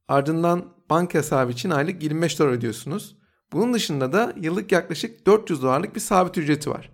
Ardından 0.08 0.66
banka 0.90 1.20
hesabı 1.20 1.52
için 1.52 1.70
aylık 1.70 2.04
25 2.04 2.40
dolar 2.40 2.50
ödüyorsunuz. 2.50 3.18
Bunun 3.54 3.74
dışında 3.74 4.14
da 4.14 4.34
yıllık 4.38 4.72
yaklaşık 4.72 5.26
400 5.26 5.64
dolarlık 5.64 5.96
bir 5.96 6.00
sabit 6.00 6.38
ücreti 6.38 6.70
var. 6.70 6.92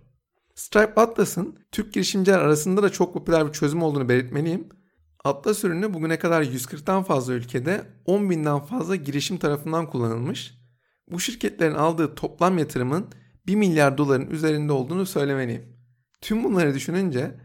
Stripe 0.54 1.00
Atlas'ın 1.00 1.58
Türk 1.72 1.92
girişimciler 1.92 2.38
arasında 2.38 2.82
da 2.82 2.88
çok 2.88 3.14
popüler 3.14 3.46
bir 3.46 3.52
çözüm 3.52 3.82
olduğunu 3.82 4.08
belirtmeliyim. 4.08 4.68
Atlas 5.26 5.64
ürünü 5.64 5.94
bugüne 5.94 6.18
kadar 6.18 6.42
140'tan 6.42 7.04
fazla 7.04 7.32
ülkede 7.32 7.84
10 8.04 8.30
binden 8.30 8.58
fazla 8.58 8.96
girişim 8.96 9.38
tarafından 9.38 9.90
kullanılmış. 9.90 10.54
Bu 11.10 11.20
şirketlerin 11.20 11.74
aldığı 11.74 12.14
toplam 12.14 12.58
yatırımın 12.58 13.06
1 13.46 13.54
milyar 13.54 13.98
doların 13.98 14.30
üzerinde 14.30 14.72
olduğunu 14.72 15.06
söylemeliyim. 15.06 15.62
Tüm 16.20 16.44
bunları 16.44 16.74
düşününce 16.74 17.40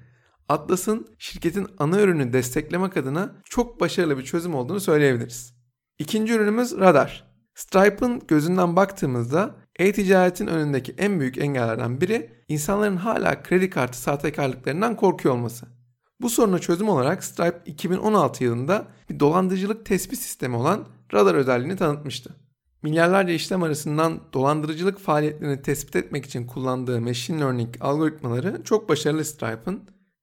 Atlas'ın 0.50 1.08
şirketin 1.18 1.68
ana 1.78 2.02
ürünü 2.02 2.34
desteklemek 2.34 2.98
adına 2.98 3.36
çok 3.46 3.80
başarılı 3.80 4.18
bir 4.18 4.24
çözüm 4.24 4.56
olduğunu 4.56 4.80
söyleyebiliriz. 4.80 5.54
İkinci 6.00 6.34
ürünümüz 6.34 6.78
Radar. 6.80 7.32
Stripe'ın 7.56 8.22
gözünden 8.28 8.76
baktığımızda 8.76 9.56
e-ticaretin 9.80 10.48
önündeki 10.48 10.96
en 10.98 11.20
büyük 11.20 11.38
engellerden 11.38 12.02
biri 12.02 12.30
insanların 12.48 12.98
hala 12.98 13.44
kredi 13.44 13.70
kartı 13.70 13.98
sahtekarlıklarından 13.98 14.96
korkuyor 14.96 15.36
olması. 15.36 15.81
Bu 16.22 16.30
soruna 16.30 16.60
çözüm 16.60 16.90
olarak 16.90 17.24
Stripe 17.24 17.62
2016 17.66 18.44
yılında 18.44 18.88
bir 19.10 19.20
dolandırıcılık 19.20 19.86
tespit 19.86 20.20
sistemi 20.20 20.56
olan 20.56 20.86
radar 21.14 21.36
özelliğini 21.36 21.76
tanıtmıştı. 21.76 22.36
Milyarlarca 22.84 23.34
işlem 23.34 23.64
arasından 23.64 24.20
dolandırıcılık 24.34 25.00
faaliyetlerini 25.00 25.62
tespit 25.62 25.96
etmek 25.96 26.26
için 26.26 26.48
kullandığı 26.48 27.02
machine 27.02 27.40
learning 27.40 27.76
algoritmaları 27.80 28.62
çok 28.64 28.90
başarılı 28.90 29.26
Stripe'ın 29.26 29.82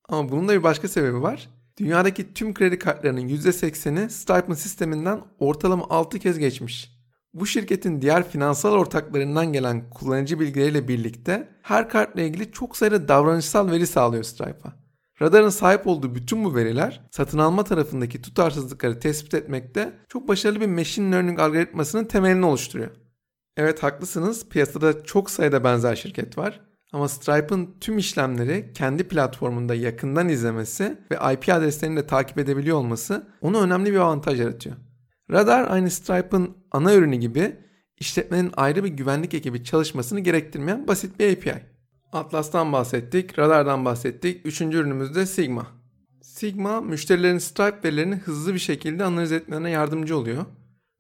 ama 0.09 0.29
bunun 0.29 0.49
da 0.49 0.53
bir 0.53 0.63
başka 0.63 0.89
sebebi 0.89 1.23
var. 1.23 1.49
Dünyadaki 1.79 2.35
tüm 2.35 2.55
kredi 2.55 2.79
kartlarının 2.79 3.29
%80'i 3.29 4.11
Stripe'ın 4.11 4.55
sisteminden 4.55 5.21
ortalama 5.39 5.87
6 5.91 6.19
kez 6.19 6.39
geçmiş. 6.39 6.93
Bu 7.35 7.47
şirketin 7.47 8.03
diğer 8.03 8.29
finansal 8.29 8.73
ortaklarından 8.73 9.53
gelen 9.53 9.91
kullanıcı 9.91 10.41
bilgileriyle 10.41 10.89
birlikte 10.89 11.49
her 11.63 11.89
kartla 11.89 12.21
ilgili 12.23 12.53
çok 12.53 12.77
sayıda 12.77 13.09
davranışsal 13.09 13.71
veri 13.71 13.87
sağlıyor 13.87 14.25
Stripe'a. 14.25 14.88
Radarın 15.23 15.49
sahip 15.49 15.87
olduğu 15.87 16.15
bütün 16.15 16.45
bu 16.45 16.55
veriler 16.55 17.01
satın 17.11 17.39
alma 17.39 17.65
tarafındaki 17.65 18.23
tutarsızlıkları 18.23 19.01
tespit 19.01 19.35
etmekte 19.35 19.93
çok 20.09 20.29
başarılı 20.29 20.61
bir 20.61 20.67
machine 20.67 21.13
learning 21.13 21.41
algoritmasının 21.41 22.05
temelini 22.05 22.47
oluşturuyor. 22.47 22.91
Evet 23.57 23.83
haklısınız 23.83 24.49
piyasada 24.49 25.05
çok 25.05 25.31
sayıda 25.31 25.65
benzer 25.65 25.97
şirket 25.97 26.39
var. 26.39 26.61
Ama 26.93 27.09
Stripe'ın 27.09 27.77
tüm 27.81 27.99
işlemleri 27.99 28.73
kendi 28.75 29.09
platformunda 29.09 29.75
yakından 29.75 30.29
izlemesi 30.29 30.99
ve 31.11 31.35
IP 31.35 31.49
adreslerini 31.49 31.97
de 31.97 32.07
takip 32.07 32.39
edebiliyor 32.39 32.77
olması 32.77 33.27
onu 33.41 33.63
önemli 33.63 33.93
bir 33.93 33.97
avantaj 33.97 34.41
yaratıyor. 34.41 34.77
Radar 35.31 35.71
aynı 35.71 35.91
Stripe'ın 35.91 36.57
ana 36.71 36.95
ürünü 36.95 37.17
gibi 37.17 37.57
işletmenin 38.01 38.53
ayrı 38.57 38.85
bir 38.85 38.89
güvenlik 38.89 39.35
ekibi 39.35 39.65
çalışmasını 39.65 40.21
gerektirmeyen 40.21 40.89
basit 40.89 41.19
bir 41.19 41.33
API. 41.33 41.78
Atlas'tan 42.13 42.73
bahsettik, 42.73 43.39
Radar'dan 43.39 43.85
bahsettik. 43.85 44.47
Üçüncü 44.47 44.79
ürünümüz 44.79 45.15
de 45.15 45.27
Sigma. 45.27 45.67
Sigma, 46.23 46.81
müşterilerin 46.81 47.39
Stripe 47.39 47.89
verilerini 47.89 48.15
hızlı 48.15 48.55
bir 48.55 48.59
şekilde 48.59 49.05
analiz 49.05 49.33
etmelerine 49.33 49.71
yardımcı 49.71 50.17
oluyor. 50.17 50.45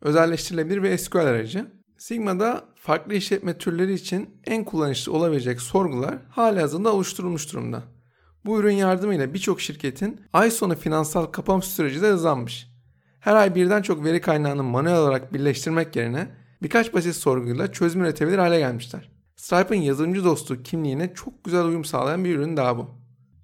Özelleştirilebilir 0.01 0.83
bir 0.83 0.99
SQL 0.99 1.17
aracı. 1.17 1.67
Sigma'da 1.99 2.65
farklı 2.75 3.15
işletme 3.15 3.59
türleri 3.59 3.93
için 3.93 4.31
en 4.47 4.65
kullanışlı 4.65 5.13
olabilecek 5.13 5.61
sorgular 5.61 6.19
hala 6.31 6.63
hazırda 6.63 6.93
oluşturulmuş 6.93 7.53
durumda. 7.53 7.83
Bu 8.45 8.61
ürün 8.61 8.75
yardımıyla 8.75 9.35
birçok 9.35 9.61
şirketin 9.61 10.21
ay 10.33 10.51
sonu 10.51 10.75
finansal 10.75 11.27
kapam 11.27 11.63
süreci 11.63 12.03
de 12.03 12.07
hızlanmış. 12.09 12.69
Her 13.21 13.35
ay 13.35 13.55
birden 13.55 13.83
çok 13.83 14.05
veri 14.05 14.21
kaynağını 14.21 14.63
manuel 14.63 14.97
olarak 14.99 15.33
birleştirmek 15.33 15.97
yerine 15.97 16.29
birkaç 16.63 16.95
basit 16.95 17.17
sorguyla 17.17 17.73
çözüm 17.73 18.03
üretebilir 18.03 18.39
hale 18.39 18.59
gelmişler. 18.59 19.18
Stripe'ın 19.39 19.81
yazılımcı 19.81 20.25
dostu 20.25 20.63
kimliğine 20.63 21.15
çok 21.15 21.45
güzel 21.45 21.65
uyum 21.65 21.85
sağlayan 21.85 22.25
bir 22.25 22.37
ürün 22.37 22.57
daha 22.57 22.79
bu. 22.79 22.91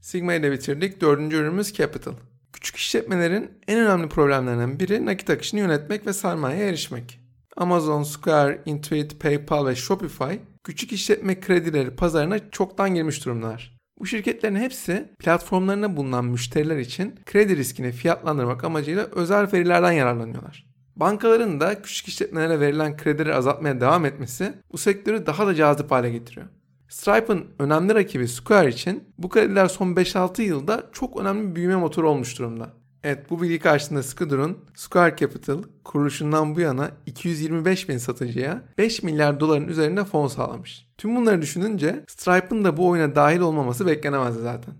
Sigma 0.00 0.34
ile 0.34 0.52
bitirdik. 0.52 1.00
Dördüncü 1.00 1.36
ürünümüz 1.36 1.74
Capital. 1.74 2.12
Küçük 2.52 2.76
işletmelerin 2.76 3.50
en 3.68 3.78
önemli 3.78 4.08
problemlerinden 4.08 4.80
biri 4.80 5.06
nakit 5.06 5.30
akışını 5.30 5.60
yönetmek 5.60 6.06
ve 6.06 6.12
sermayeye 6.12 6.68
erişmek. 6.68 7.20
Amazon, 7.56 8.02
Square, 8.02 8.62
Intuit, 8.66 9.20
PayPal 9.20 9.66
ve 9.66 9.74
Shopify 9.74 10.34
küçük 10.64 10.92
işletme 10.92 11.40
kredileri 11.40 11.90
pazarına 11.90 12.50
çoktan 12.50 12.94
girmiş 12.94 13.24
durumdalar. 13.24 13.76
Bu 13.98 14.06
şirketlerin 14.06 14.56
hepsi 14.56 15.08
platformlarına 15.18 15.96
bulunan 15.96 16.24
müşteriler 16.24 16.78
için 16.78 17.20
kredi 17.26 17.56
riskini 17.56 17.92
fiyatlandırmak 17.92 18.64
amacıyla 18.64 19.08
özel 19.12 19.52
verilerden 19.52 19.92
yararlanıyorlar. 19.92 20.73
Bankaların 20.96 21.60
da 21.60 21.82
küçük 21.82 22.08
işletmelere 22.08 22.60
verilen 22.60 22.96
kredileri 22.96 23.34
azaltmaya 23.34 23.80
devam 23.80 24.04
etmesi 24.04 24.54
bu 24.72 24.78
sektörü 24.78 25.26
daha 25.26 25.46
da 25.46 25.54
cazip 25.54 25.90
hale 25.90 26.10
getiriyor. 26.10 26.46
Stripe'ın 26.88 27.46
önemli 27.58 27.94
rakibi 27.94 28.28
Square 28.28 28.68
için 28.68 29.04
bu 29.18 29.28
krediler 29.28 29.66
son 29.66 29.94
5-6 29.94 30.42
yılda 30.42 30.82
çok 30.92 31.20
önemli 31.20 31.50
bir 31.50 31.54
büyüme 31.54 31.76
motoru 31.76 32.10
olmuş 32.10 32.38
durumda. 32.38 32.72
Evet 33.04 33.30
bu 33.30 33.42
bilgi 33.42 33.58
karşısında 33.58 34.02
sıkı 34.02 34.30
durun. 34.30 34.58
Square 34.74 35.16
Capital 35.16 35.62
kuruluşundan 35.84 36.56
bu 36.56 36.60
yana 36.60 36.90
225 37.06 37.88
bin 37.88 37.98
satıcıya 37.98 38.62
5 38.78 39.02
milyar 39.02 39.40
doların 39.40 39.68
üzerinde 39.68 40.04
fon 40.04 40.26
sağlamış. 40.26 40.88
Tüm 40.98 41.16
bunları 41.16 41.42
düşününce 41.42 42.04
Stripe'ın 42.08 42.64
da 42.64 42.76
bu 42.76 42.88
oyuna 42.88 43.14
dahil 43.14 43.40
olmaması 43.40 43.86
beklenemezdi 43.86 44.42
zaten. 44.42 44.74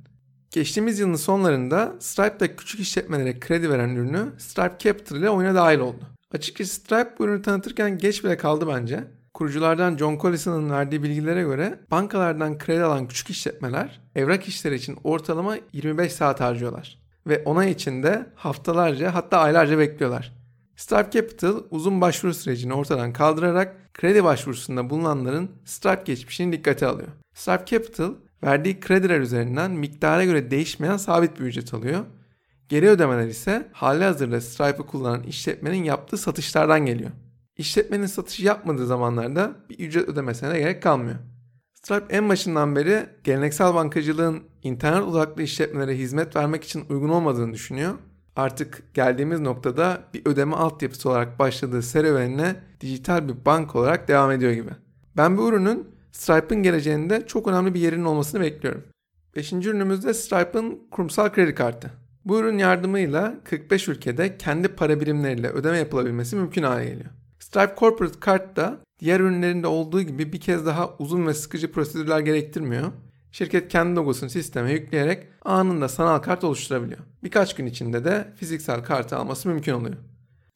Geçtiğimiz 0.55 0.99
yılın 0.99 1.15
sonlarında 1.15 1.93
Stripe 2.01 2.41
da 2.41 2.57
küçük 2.57 2.81
işletmelere 2.81 3.41
kredi 3.41 3.71
veren 3.71 3.89
ürünü 3.89 4.27
Stripe 4.39 4.79
Capital 4.79 5.19
ile 5.19 5.31
oyuna 5.31 5.55
dahil 5.55 5.79
oldu. 5.79 6.05
Açıkçası 6.35 6.75
Stripe 6.75 7.15
bu 7.19 7.25
ürünü 7.25 7.43
tanıtırken 7.43 7.99
geç 7.99 8.25
bile 8.25 8.37
kaldı 8.37 8.69
bence. 8.69 9.05
Kuruculardan 9.35 9.97
John 9.97 10.19
Collison'ın 10.19 10.71
verdiği 10.71 11.03
bilgilere 11.03 11.43
göre 11.43 11.79
bankalardan 11.91 12.59
kredi 12.59 12.83
alan 12.83 13.09
küçük 13.09 13.31
işletmeler 13.31 14.01
evrak 14.15 14.49
işleri 14.49 14.75
için 14.75 14.99
ortalama 15.05 15.57
25 15.73 16.13
saat 16.13 16.41
harcıyorlar. 16.41 16.99
Ve 17.27 17.43
onay 17.45 17.71
içinde 17.71 18.27
haftalarca 18.35 19.15
hatta 19.15 19.39
aylarca 19.39 19.79
bekliyorlar. 19.79 20.33
Stripe 20.77 21.11
Capital 21.11 21.63
uzun 21.71 22.01
başvuru 22.01 22.35
sürecini 22.35 22.75
ortadan 22.75 23.13
kaldırarak 23.13 23.95
kredi 23.95 24.25
başvurusunda 24.25 24.91
bulunanların 24.91 25.51
Stripe 25.65 26.03
geçmişini 26.05 26.53
dikkate 26.53 26.87
alıyor. 26.87 27.09
Stripe 27.35 27.65
Capital 27.67 28.15
verdiği 28.45 28.81
krediler 28.81 29.21
üzerinden 29.21 29.71
miktara 29.71 30.25
göre 30.25 30.51
değişmeyen 30.51 30.97
sabit 30.97 31.41
bir 31.41 31.45
ücret 31.45 31.75
alıyor. 31.75 32.05
Geri 32.69 32.89
ödemeler 32.89 33.27
ise 33.27 33.69
hali 33.73 34.05
hazırda 34.05 34.41
Stripe'ı 34.41 34.87
kullanan 34.87 35.23
işletmenin 35.23 35.85
yaptığı 35.85 36.17
satışlardan 36.17 36.87
geliyor. 36.87 37.11
İşletmenin 37.57 38.07
satışı 38.07 38.45
yapmadığı 38.45 38.87
zamanlarda 38.87 39.57
bir 39.71 39.79
ücret 39.79 40.09
ödemesine 40.09 40.51
de 40.51 40.59
gerek 40.59 40.83
kalmıyor. 40.83 41.17
Stripe 41.75 42.17
en 42.17 42.29
başından 42.29 42.77
beri 42.77 43.07
geleneksel 43.25 43.75
bankacılığın 43.75 44.43
internet 44.63 45.03
odaklı 45.03 45.43
işletmelere 45.43 45.99
hizmet 45.99 46.37
vermek 46.37 46.65
için 46.65 46.85
uygun 46.89 47.09
olmadığını 47.09 47.53
düşünüyor. 47.53 47.95
Artık 48.37 48.95
geldiğimiz 48.95 49.41
noktada 49.41 50.03
bir 50.15 50.23
ödeme 50.27 50.57
altyapısı 50.57 51.11
olarak 51.11 51.39
başladığı 51.39 51.83
serüvenine 51.83 52.57
dijital 52.81 53.29
bir 53.29 53.45
bank 53.45 53.77
olarak 53.77 54.09
devam 54.09 54.31
ediyor 54.31 54.53
gibi. 54.53 54.71
Ben 55.17 55.39
bu 55.39 55.49
ürünün 55.49 55.94
Stripe'ın 56.15 56.63
geleceğinde 56.63 57.27
çok 57.27 57.49
önemli 57.49 57.75
bir 57.75 57.81
yerinin 57.81 58.05
olmasını 58.05 58.41
bekliyorum. 58.41 58.85
Beşinci 59.37 59.69
ürünümüzde 59.69 60.15
Stripe'ın 60.15 60.79
kurumsal 60.91 61.33
kredi 61.33 61.55
kartı. 61.55 61.91
Bu 62.25 62.39
ürün 62.39 62.59
yardımıyla 62.59 63.35
45 63.45 63.89
ülkede 63.89 64.39
kendi 64.39 64.69
para 64.69 65.01
birimleriyle 65.01 65.49
ödeme 65.49 65.79
yapılabilmesi 65.79 66.37
mümkün 66.37 66.63
hale 66.63 66.85
geliyor. 66.85 67.11
Stripe 67.39 67.75
Corporate 67.79 68.19
Card 68.27 68.57
da 68.57 68.79
diğer 69.01 69.21
ürünlerinde 69.21 69.67
olduğu 69.67 70.03
gibi 70.03 70.33
bir 70.33 70.41
kez 70.41 70.67
daha 70.67 70.91
uzun 70.99 71.27
ve 71.27 71.35
sıkıcı 71.35 71.73
prosedürler 71.73 72.21
gerektirmiyor. 72.21 72.93
Şirket 73.33 73.69
kendi 73.69 73.97
logosunu 73.97 74.31
sisteme 74.31 74.73
yükleyerek 74.73 75.27
anında 75.45 75.89
sanal 75.89 76.19
kart 76.19 76.45
oluşturabiliyor. 76.45 77.01
Birkaç 77.23 77.55
gün 77.55 77.67
içinde 77.67 78.05
de 78.05 78.33
fiziksel 78.37 78.85
kartı 78.85 79.17
alması 79.17 79.49
mümkün 79.49 79.73
oluyor. 79.73 79.97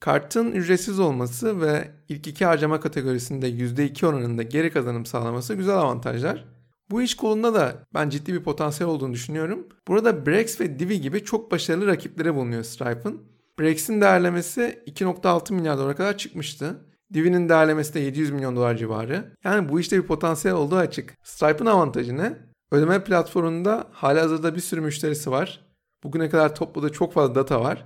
Kartın 0.01 0.53
ücretsiz 0.53 1.01
olması 1.01 1.61
ve 1.61 1.91
ilk 2.09 2.27
iki 2.27 2.45
harcama 2.45 2.81
kategorisinde 2.81 3.51
%2 3.51 4.07
oranında 4.07 4.43
geri 4.43 4.73
kazanım 4.73 5.07
sağlaması 5.07 5.55
güzel 5.55 5.77
avantajlar. 5.77 6.45
Bu 6.91 7.03
iş 7.03 7.17
kolunda 7.17 7.55
da 7.55 7.87
ben 7.95 8.09
ciddi 8.09 8.35
bir 8.35 8.43
potansiyel 8.43 8.93
olduğunu 8.93 9.13
düşünüyorum. 9.13 9.67
Burada 9.89 10.27
Brex 10.27 10.61
ve 10.61 10.79
Divi 10.79 11.01
gibi 11.01 11.25
çok 11.25 11.51
başarılı 11.51 11.87
rakipleri 11.87 12.35
bulunuyor 12.35 12.63
Stripe'ın. 12.63 13.23
Brex'in 13.61 14.01
değerlemesi 14.01 14.83
2.6 14.87 15.53
milyar 15.53 15.79
dolara 15.79 15.95
kadar 15.95 16.19
çıkmıştı. 16.19 16.77
Divi'nin 17.15 17.49
değerlemesi 17.49 17.95
de 17.95 18.01
700 18.01 18.31
milyon 18.31 18.57
dolar 18.57 18.77
civarı. 18.77 19.33
Yani 19.45 19.69
bu 19.69 19.81
işte 19.81 19.97
bir 19.97 20.07
potansiyel 20.07 20.57
olduğu 20.57 20.77
açık. 20.77 21.15
Stripe'ın 21.23 21.67
avantajı 21.67 22.17
ne? 22.17 22.39
Ödeme 22.71 23.05
platformunda 23.05 23.87
hali 23.93 24.21
hazırda 24.21 24.55
bir 24.55 24.61
sürü 24.61 24.81
müşterisi 24.81 25.31
var. 25.31 25.65
Bugüne 26.03 26.29
kadar 26.31 26.55
topladığı 26.55 26.93
çok 26.93 27.13
fazla 27.13 27.35
data 27.35 27.61
var. 27.61 27.85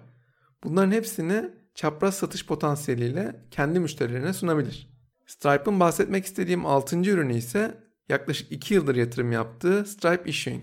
Bunların 0.64 0.90
hepsini 0.90 1.51
çapraz 1.74 2.14
satış 2.14 2.46
potansiyeliyle 2.46 3.46
kendi 3.50 3.80
müşterilerine 3.80 4.32
sunabilir. 4.32 4.92
Stripe'ın 5.26 5.80
bahsetmek 5.80 6.24
istediğim 6.24 6.66
6. 6.66 6.96
ürünü 6.96 7.35
ise 7.35 7.78
yaklaşık 8.08 8.52
2 8.52 8.74
yıldır 8.74 8.96
yatırım 8.96 9.32
yaptığı 9.32 9.85
Stripe 9.85 10.30
Issuing. 10.30 10.62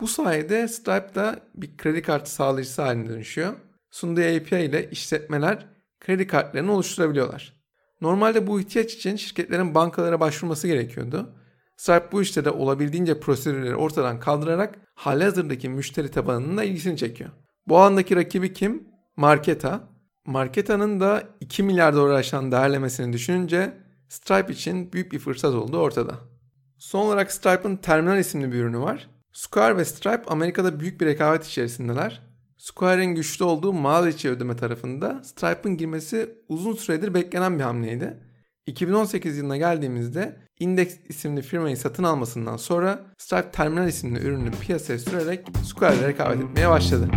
Bu 0.00 0.08
sayede 0.08 0.68
Stripe 0.68 1.14
da 1.14 1.40
bir 1.54 1.76
kredi 1.76 2.02
kartı 2.02 2.30
sağlayıcısı 2.30 2.82
haline 2.82 3.08
dönüşüyor. 3.08 3.54
Sunduğu 3.90 4.20
API 4.20 4.64
ile 4.64 4.90
işletmeler 4.90 5.66
kredi 6.00 6.26
kartlarını 6.26 6.72
oluşturabiliyorlar. 6.72 7.64
Normalde 8.00 8.46
bu 8.46 8.60
ihtiyaç 8.60 8.94
için 8.94 9.16
şirketlerin 9.16 9.74
bankalara 9.74 10.20
başvurması 10.20 10.66
gerekiyordu. 10.66 11.34
Stripe 11.76 12.12
bu 12.12 12.22
işte 12.22 12.44
de 12.44 12.50
olabildiğince 12.50 13.20
prosedürleri 13.20 13.76
ortadan 13.76 14.20
kaldırarak 14.20 14.78
halihazırdaki 14.94 15.68
müşteri 15.68 16.10
tabanının 16.10 16.56
da 16.56 16.64
ilgisini 16.64 16.96
çekiyor. 16.96 17.30
Bu 17.68 17.78
alandaki 17.78 18.16
rakibi 18.16 18.52
kim? 18.52 18.88
Marketa. 19.16 19.93
Marketa'nın 20.26 21.00
da 21.00 21.22
2 21.40 21.62
milyar 21.62 21.94
dolar 21.94 22.14
aşan 22.14 22.52
değerlemesini 22.52 23.12
düşününce 23.12 23.72
Stripe 24.08 24.52
için 24.52 24.92
büyük 24.92 25.12
bir 25.12 25.18
fırsat 25.18 25.54
olduğu 25.54 25.78
ortada. 25.78 26.14
Son 26.78 27.06
olarak 27.06 27.32
Stripe'ın 27.32 27.76
Terminal 27.76 28.18
isimli 28.18 28.52
bir 28.52 28.58
ürünü 28.58 28.78
var. 28.78 29.10
Square 29.32 29.76
ve 29.76 29.84
Stripe 29.84 30.24
Amerika'da 30.26 30.80
büyük 30.80 31.00
bir 31.00 31.06
rekabet 31.06 31.46
içerisindeler. 31.46 32.22
Square'in 32.58 33.14
güçlü 33.14 33.44
olduğu 33.44 33.72
mağaza 33.72 34.08
içi 34.08 34.30
ödeme 34.30 34.56
tarafında 34.56 35.22
Stripe'ın 35.24 35.76
girmesi 35.76 36.38
uzun 36.48 36.72
süredir 36.74 37.14
beklenen 37.14 37.58
bir 37.58 37.64
hamleydi. 37.64 38.18
2018 38.66 39.36
yılına 39.36 39.56
geldiğimizde 39.56 40.36
Index 40.60 40.98
isimli 41.08 41.42
firmayı 41.42 41.76
satın 41.76 42.04
almasından 42.04 42.56
sonra 42.56 43.00
Stripe 43.18 43.50
Terminal 43.50 43.88
isimli 43.88 44.18
ürünü 44.18 44.50
piyasaya 44.50 44.98
sürerek 44.98 45.46
Square 45.64 46.08
rekabet 46.08 46.40
etmeye 46.44 46.68
başladı. 46.68 47.08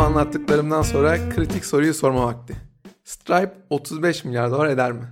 Anlattıklarımdan 0.00 0.82
sonra 0.82 1.28
kritik 1.28 1.64
soruyu 1.64 1.94
sorma 1.94 2.26
vakti. 2.26 2.56
Stripe 3.04 3.54
35 3.70 4.24
milyar 4.24 4.50
dolar 4.50 4.68
eder 4.68 4.92
mi? 4.92 5.04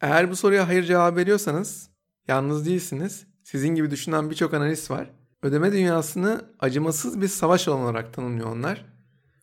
Eğer 0.00 0.30
bu 0.30 0.36
soruya 0.36 0.68
hayır 0.68 0.82
cevap 0.84 1.16
veriyorsanız 1.16 1.90
yalnız 2.28 2.66
değilsiniz. 2.66 3.26
Sizin 3.42 3.68
gibi 3.68 3.90
düşünen 3.90 4.30
birçok 4.30 4.54
analist 4.54 4.90
var. 4.90 5.10
Ödeme 5.42 5.72
dünyasını 5.72 6.44
acımasız 6.60 7.20
bir 7.20 7.28
savaş 7.28 7.68
alanı 7.68 7.84
olarak 7.84 8.14
tanımlıyor 8.14 8.56
onlar. 8.56 8.86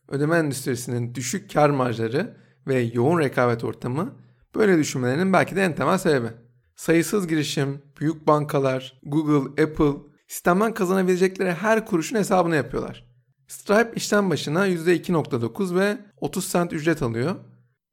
Ödeme 0.08 0.36
endüstrisinin 0.36 1.14
düşük 1.14 1.52
kar 1.52 1.70
marjları 1.70 2.36
ve 2.66 2.80
yoğun 2.80 3.18
rekabet 3.18 3.64
ortamı 3.64 4.14
böyle 4.54 4.78
düşünmelerinin 4.78 5.32
belki 5.32 5.56
de 5.56 5.64
en 5.64 5.74
temel 5.74 5.98
sebebi. 5.98 6.28
Sayısız 6.76 7.28
girişim, 7.28 7.82
büyük 8.00 8.26
bankalar, 8.26 9.00
Google, 9.02 9.62
Apple 9.62 9.92
sistemden 10.26 10.74
kazanabilecekleri 10.74 11.52
her 11.52 11.86
kuruşun 11.86 12.16
hesabını 12.16 12.56
yapıyorlar. 12.56 13.11
Stripe 13.52 13.92
işlem 13.96 14.30
başına 14.30 14.68
%2.9 14.68 15.74
ve 15.74 15.98
30 16.20 16.52
cent 16.52 16.72
ücret 16.72 17.02
alıyor. 17.02 17.36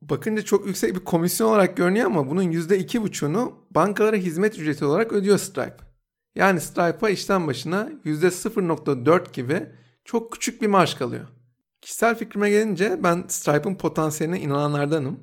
Bakınca 0.02 0.42
çok 0.42 0.68
yüksek 0.68 0.96
bir 0.96 1.00
komisyon 1.00 1.48
olarak 1.48 1.78
görünüyor 1.78 2.06
ama 2.06 2.30
bunun 2.30 2.44
%2.5'unu 2.44 3.54
bankalara 3.72 4.16
hizmet 4.16 4.60
ücreti 4.60 4.86
olarak 4.86 5.14
ödüyor 5.14 5.38
Stripe. 5.38 5.78
Yani 6.36 6.62
Stripe'a 6.62 7.10
işlem 7.10 7.48
başına 7.48 7.90
%0.4 8.06 9.34
gibi 9.34 9.70
çok 10.06 10.32
küçük 10.32 10.62
bir 10.62 10.68
marş 10.68 10.94
kalıyor. 10.94 11.28
Kişisel 11.82 12.18
fikrime 12.18 12.50
gelince 12.50 13.00
ben 13.04 13.26
Stripe'ın 13.28 13.76
potansiyeline 13.76 14.40
inananlardanım. 14.40 15.20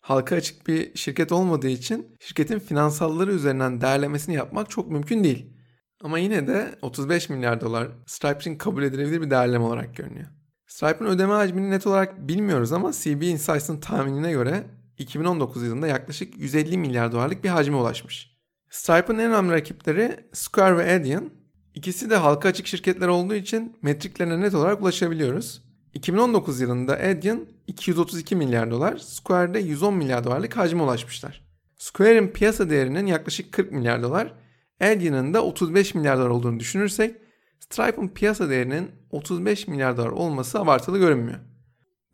Halka 0.00 0.36
açık 0.36 0.66
bir 0.66 0.98
şirket 0.98 1.32
olmadığı 1.32 1.68
için 1.68 2.16
şirketin 2.20 2.58
finansalları 2.58 3.32
üzerinden 3.32 3.80
değerlemesini 3.80 4.34
yapmak 4.34 4.70
çok 4.70 4.90
mümkün 4.90 5.24
değil. 5.24 5.57
Ama 6.04 6.18
yine 6.18 6.46
de 6.46 6.78
35 6.82 7.28
milyar 7.28 7.60
dolar 7.60 7.88
Stripe 8.06 8.38
için 8.38 8.58
kabul 8.58 8.82
edilebilir 8.82 9.22
bir 9.22 9.30
değerleme 9.30 9.64
olarak 9.64 9.96
görünüyor. 9.96 10.26
Stripe'ın 10.66 11.08
ödeme 11.08 11.32
hacmini 11.32 11.70
net 11.70 11.86
olarak 11.86 12.28
bilmiyoruz 12.28 12.72
ama 12.72 12.92
CB 12.92 13.22
Insights'ın 13.22 13.80
tahminine 13.80 14.32
göre 14.32 14.64
2019 14.98 15.62
yılında 15.62 15.86
yaklaşık 15.86 16.38
150 16.38 16.78
milyar 16.78 17.12
dolarlık 17.12 17.44
bir 17.44 17.48
hacme 17.48 17.76
ulaşmış. 17.76 18.38
Stripe'ın 18.70 19.18
en 19.18 19.30
önemli 19.30 19.52
rakipleri 19.52 20.16
Square 20.32 20.76
ve 20.76 20.94
Adyen. 20.94 21.30
İkisi 21.74 22.10
de 22.10 22.16
halka 22.16 22.48
açık 22.48 22.66
şirketler 22.66 23.08
olduğu 23.08 23.34
için 23.34 23.76
metriklerine 23.82 24.40
net 24.40 24.54
olarak 24.54 24.82
ulaşabiliyoruz. 24.82 25.62
2019 25.94 26.60
yılında 26.60 26.92
Adyen 26.92 27.46
232 27.66 28.36
milyar 28.36 28.70
dolar, 28.70 28.96
Square'de 28.96 29.58
110 29.58 29.94
milyar 29.94 30.24
dolarlık 30.24 30.56
hacme 30.56 30.82
ulaşmışlar. 30.82 31.48
Square'in 31.76 32.28
piyasa 32.28 32.70
değerinin 32.70 33.06
yaklaşık 33.06 33.52
40 33.52 33.72
milyar 33.72 34.02
dolar, 34.02 34.34
Adyen'in 34.80 35.34
de 35.34 35.38
35 35.38 35.94
milyar 35.94 36.18
dolar 36.18 36.28
olduğunu 36.28 36.60
düşünürsek 36.60 37.16
Stripe'ın 37.60 38.08
piyasa 38.08 38.48
değerinin 38.48 38.90
35 39.10 39.68
milyar 39.68 39.96
dolar 39.96 40.08
olması 40.08 40.60
abartılı 40.60 40.98
görünmüyor. 40.98 41.38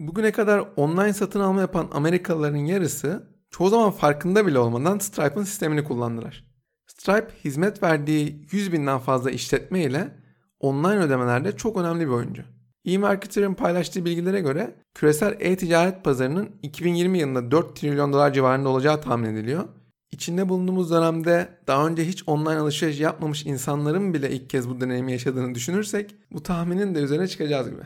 Bugüne 0.01 0.33
kadar 0.33 0.65
online 0.77 1.13
satın 1.13 1.41
alma 1.41 1.61
yapan 1.61 1.89
Amerikalıların 1.93 2.57
yarısı 2.57 3.29
çoğu 3.51 3.69
zaman 3.69 3.91
farkında 3.91 4.47
bile 4.47 4.59
olmadan 4.59 4.99
Stripe'ın 4.99 5.45
sistemini 5.45 5.85
kullandılar. 5.85 6.45
Stripe 6.87 7.31
hizmet 7.45 7.83
verdiği 7.83 8.47
100 8.51 8.73
binden 8.73 8.99
fazla 8.99 9.31
işletme 9.31 9.83
ile 9.83 10.17
online 10.61 10.99
ödemelerde 10.99 11.57
çok 11.57 11.77
önemli 11.77 12.07
bir 12.07 12.13
oyuncu. 12.13 12.43
E-Marketer'ın 12.85 13.55
paylaştığı 13.55 14.05
bilgilere 14.05 14.41
göre 14.41 14.75
küresel 14.95 15.37
e-ticaret 15.41 16.05
pazarının 16.05 16.51
2020 16.63 17.19
yılında 17.19 17.51
4 17.51 17.77
trilyon 17.77 18.13
dolar 18.13 18.33
civarında 18.33 18.69
olacağı 18.69 19.01
tahmin 19.01 19.35
ediliyor. 19.35 19.65
İçinde 20.15 20.49
bulunduğumuz 20.49 20.91
dönemde 20.91 21.49
daha 21.67 21.87
önce 21.87 22.09
hiç 22.09 22.23
online 22.27 22.57
alışveriş 22.57 23.01
yapmamış 23.01 23.47
insanların 23.47 24.15
bile 24.15 24.31
ilk 24.31 24.51
kez 24.51 24.69
bu 24.69 24.81
deneyimi 24.81 25.13
yaşadığını 25.13 25.55
düşünürsek 25.55 26.15
bu 26.33 26.43
tahminin 26.43 26.95
de 26.95 26.99
üzerine 26.99 27.29
çıkacağız 27.29 27.71
gibi. 27.71 27.83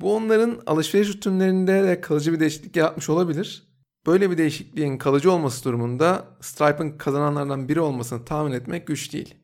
Bu 0.00 0.16
onların 0.16 0.60
alışveriş 0.66 1.08
rutinlerinde 1.08 1.82
de 1.82 2.00
kalıcı 2.00 2.32
bir 2.32 2.40
değişiklik 2.40 2.76
yapmış 2.76 3.10
olabilir. 3.10 3.62
Böyle 4.06 4.30
bir 4.30 4.38
değişikliğin 4.38 4.98
kalıcı 4.98 5.32
olması 5.32 5.64
durumunda 5.64 6.24
Stripe'ın 6.40 6.98
kazananlardan 6.98 7.68
biri 7.68 7.80
olmasını 7.80 8.24
tahmin 8.24 8.52
etmek 8.52 8.86
güç 8.86 9.12
değil. 9.12 9.34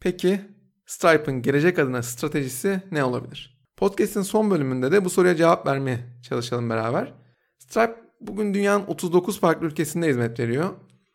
Peki 0.00 0.40
Stripe'ın 0.86 1.42
gelecek 1.42 1.78
adına 1.78 2.02
stratejisi 2.02 2.82
ne 2.90 3.04
olabilir? 3.04 3.60
Podcast'in 3.76 4.22
son 4.22 4.50
bölümünde 4.50 4.92
de 4.92 5.04
bu 5.04 5.10
soruya 5.10 5.36
cevap 5.36 5.66
vermeye 5.66 5.98
çalışalım 6.22 6.70
beraber. 6.70 7.12
Stripe 7.58 7.96
bugün 8.20 8.54
dünyanın 8.54 8.86
39 8.86 9.40
farklı 9.40 9.66
ülkesinde 9.66 10.08
hizmet 10.08 10.40
veriyor. 10.40 10.70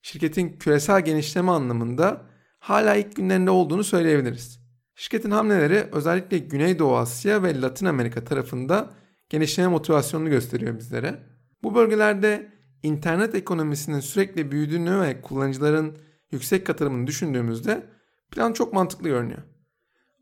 Şirketin 0.06 0.58
küresel 0.60 1.06
genişleme 1.06 1.52
anlamında 1.52 2.22
hala 2.60 2.96
ilk 2.96 3.16
günlerinde 3.16 3.52
olduğunu 3.52 3.84
söyleyebiliriz. 3.84 4.60
Şirketin 4.96 5.32
hamleleri 5.32 5.88
özellikle 5.92 6.38
Güneydoğu 6.38 6.98
Asya 6.98 7.44
ve 7.44 7.62
Latin 7.62 7.86
Amerika 7.86 8.24
tarafında 8.24 8.94
genişleme 9.30 9.68
motivasyonunu 9.68 10.30
gösteriyor 10.30 10.78
bizlere. 10.78 11.20
Bu 11.64 11.76
bölgelerde 11.76 12.52
internet 12.84 13.36
ekonomisinin 13.36 14.00
sürekli 14.00 14.52
büyüdüğünü 14.52 15.02
ve 15.02 15.22
kullanıcıların 15.22 15.98
yüksek 16.32 16.66
katılımını 16.66 17.08
düşündüğümüzde 17.08 17.86
plan 18.32 18.54
çok 18.54 18.74
mantıklı 18.74 19.10
görünüyor. 19.10 19.42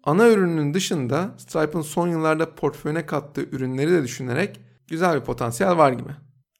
Ana 0.04 0.30
ürünün 0.30 0.74
dışında 0.74 1.36
Stripe'ın 1.38 1.82
son 1.82 2.08
yıllarda 2.08 2.56
portföyüne 2.56 3.06
kattığı 3.06 3.44
ürünleri 3.52 3.92
de 3.92 4.04
düşünerek 4.04 4.62
güzel 4.88 5.20
bir 5.20 5.26
potansiyel 5.26 5.78
var 5.78 5.92
gibi. 5.92 6.12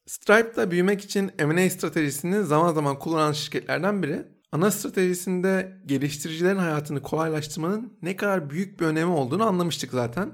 Stripe 0.06 0.56
da 0.56 0.70
büyümek 0.70 1.04
için 1.04 1.30
M&A 1.38 1.70
stratejisini 1.70 2.44
zaman 2.44 2.72
zaman 2.72 2.98
kullanan 2.98 3.32
şirketlerden 3.32 4.02
biri. 4.02 4.26
Ana 4.52 4.70
stratejisinde 4.70 5.80
geliştiricilerin 5.86 6.56
hayatını 6.56 7.02
kolaylaştırmanın 7.02 7.98
ne 8.02 8.16
kadar 8.16 8.50
büyük 8.50 8.80
bir 8.80 8.86
önemi 8.86 9.10
olduğunu 9.12 9.44
anlamıştık 9.44 9.90
zaten. 9.90 10.30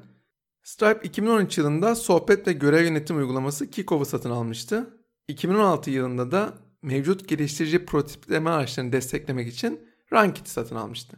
Stripe 0.62 1.08
2013 1.08 1.58
yılında 1.58 1.94
sohbet 1.94 2.46
ve 2.46 2.52
görev 2.52 2.84
yönetim 2.84 3.16
uygulaması 3.16 3.70
Kickoff'u 3.70 4.04
satın 4.04 4.30
almıştı. 4.30 4.90
2016 5.28 5.90
yılında 5.90 6.30
da 6.30 6.54
mevcut 6.82 7.28
geliştirici 7.28 7.86
prototipleme 7.86 8.50
araçlarını 8.50 8.92
desteklemek 8.92 9.48
için 9.48 9.80
Rankit'i 10.12 10.50
satın 10.50 10.76
almıştı. 10.76 11.16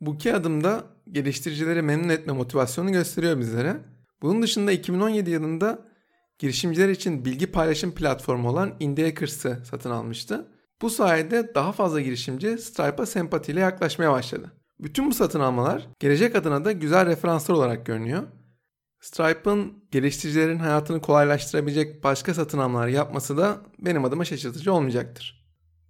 Bu 0.00 0.14
iki 0.14 0.34
adımda 0.34 0.84
geliştiricileri 1.12 1.82
memnun 1.82 2.08
etme 2.08 2.32
motivasyonu 2.32 2.92
gösteriyor 2.92 3.38
bizlere. 3.38 3.76
Bunun 4.22 4.42
dışında 4.42 4.72
2017 4.72 5.30
yılında 5.30 5.93
girişimciler 6.38 6.88
için 6.88 7.24
bilgi 7.24 7.46
paylaşım 7.46 7.94
platformu 7.94 8.48
olan 8.48 8.74
Indiekers'ı 8.80 9.62
satın 9.64 9.90
almıştı. 9.90 10.48
Bu 10.82 10.90
sayede 10.90 11.54
daha 11.54 11.72
fazla 11.72 12.00
girişimci 12.00 12.58
Stripe'a 12.58 13.06
sempatiyle 13.06 13.60
yaklaşmaya 13.60 14.12
başladı. 14.12 14.52
Bütün 14.80 15.10
bu 15.10 15.14
satın 15.14 15.40
almalar 15.40 15.88
gelecek 16.00 16.36
adına 16.36 16.64
da 16.64 16.72
güzel 16.72 17.06
referanslar 17.06 17.54
olarak 17.54 17.86
görünüyor. 17.86 18.22
Stripe'ın 19.00 19.84
geliştiricilerin 19.90 20.58
hayatını 20.58 21.00
kolaylaştırabilecek 21.00 22.04
başka 22.04 22.34
satın 22.34 22.58
almalar 22.58 22.88
yapması 22.88 23.36
da 23.36 23.60
benim 23.78 24.04
adıma 24.04 24.24
şaşırtıcı 24.24 24.72
olmayacaktır. 24.72 25.44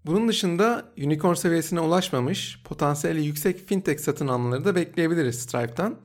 Bunun 0.06 0.28
dışında 0.28 0.92
unicorn 0.98 1.34
seviyesine 1.34 1.80
ulaşmamış 1.80 2.62
potansiyeli 2.64 3.24
yüksek 3.24 3.68
fintech 3.68 4.00
satın 4.00 4.28
almaları 4.28 4.64
da 4.64 4.74
bekleyebiliriz 4.74 5.38
Stripe'tan. 5.38 5.96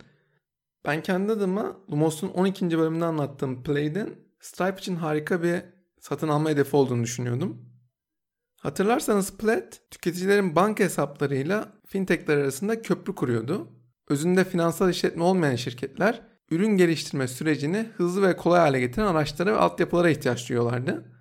Ben 0.86 1.04
kendi 1.04 1.32
adıma 1.32 1.78
Lumos'un 1.91 2.28
12. 2.28 2.78
bölümünde 2.78 3.06
anlattığım 3.06 3.63
Play'den 3.63 4.10
Stripe 4.39 4.78
için 4.78 4.95
harika 4.95 5.43
bir 5.43 5.62
satın 5.99 6.28
alma 6.28 6.49
hedefi 6.49 6.75
olduğunu 6.75 7.04
düşünüyordum. 7.04 7.69
Hatırlarsanız 8.58 9.38
Plaid, 9.38 9.73
tüketicilerin 9.91 10.56
banka 10.56 10.84
hesaplarıyla 10.84 11.73
fintechler 11.88 12.38
arasında 12.38 12.82
köprü 12.82 13.15
kuruyordu. 13.15 13.67
Özünde 14.10 14.43
finansal 14.43 14.89
işletme 14.89 15.23
olmayan 15.23 15.56
şirketler 15.56 16.21
ürün 16.52 16.78
geliştirme 16.78 17.28
sürecini 17.28 17.89
hızlı 17.97 18.28
ve 18.28 18.38
kolay 18.38 18.60
hale 18.60 18.80
getiren 18.80 19.06
araçlara 19.06 19.54
ve 19.54 19.58
altyapılara 19.58 20.10
ihtiyaç 20.10 20.49
duyuyorlardı. 20.49 21.12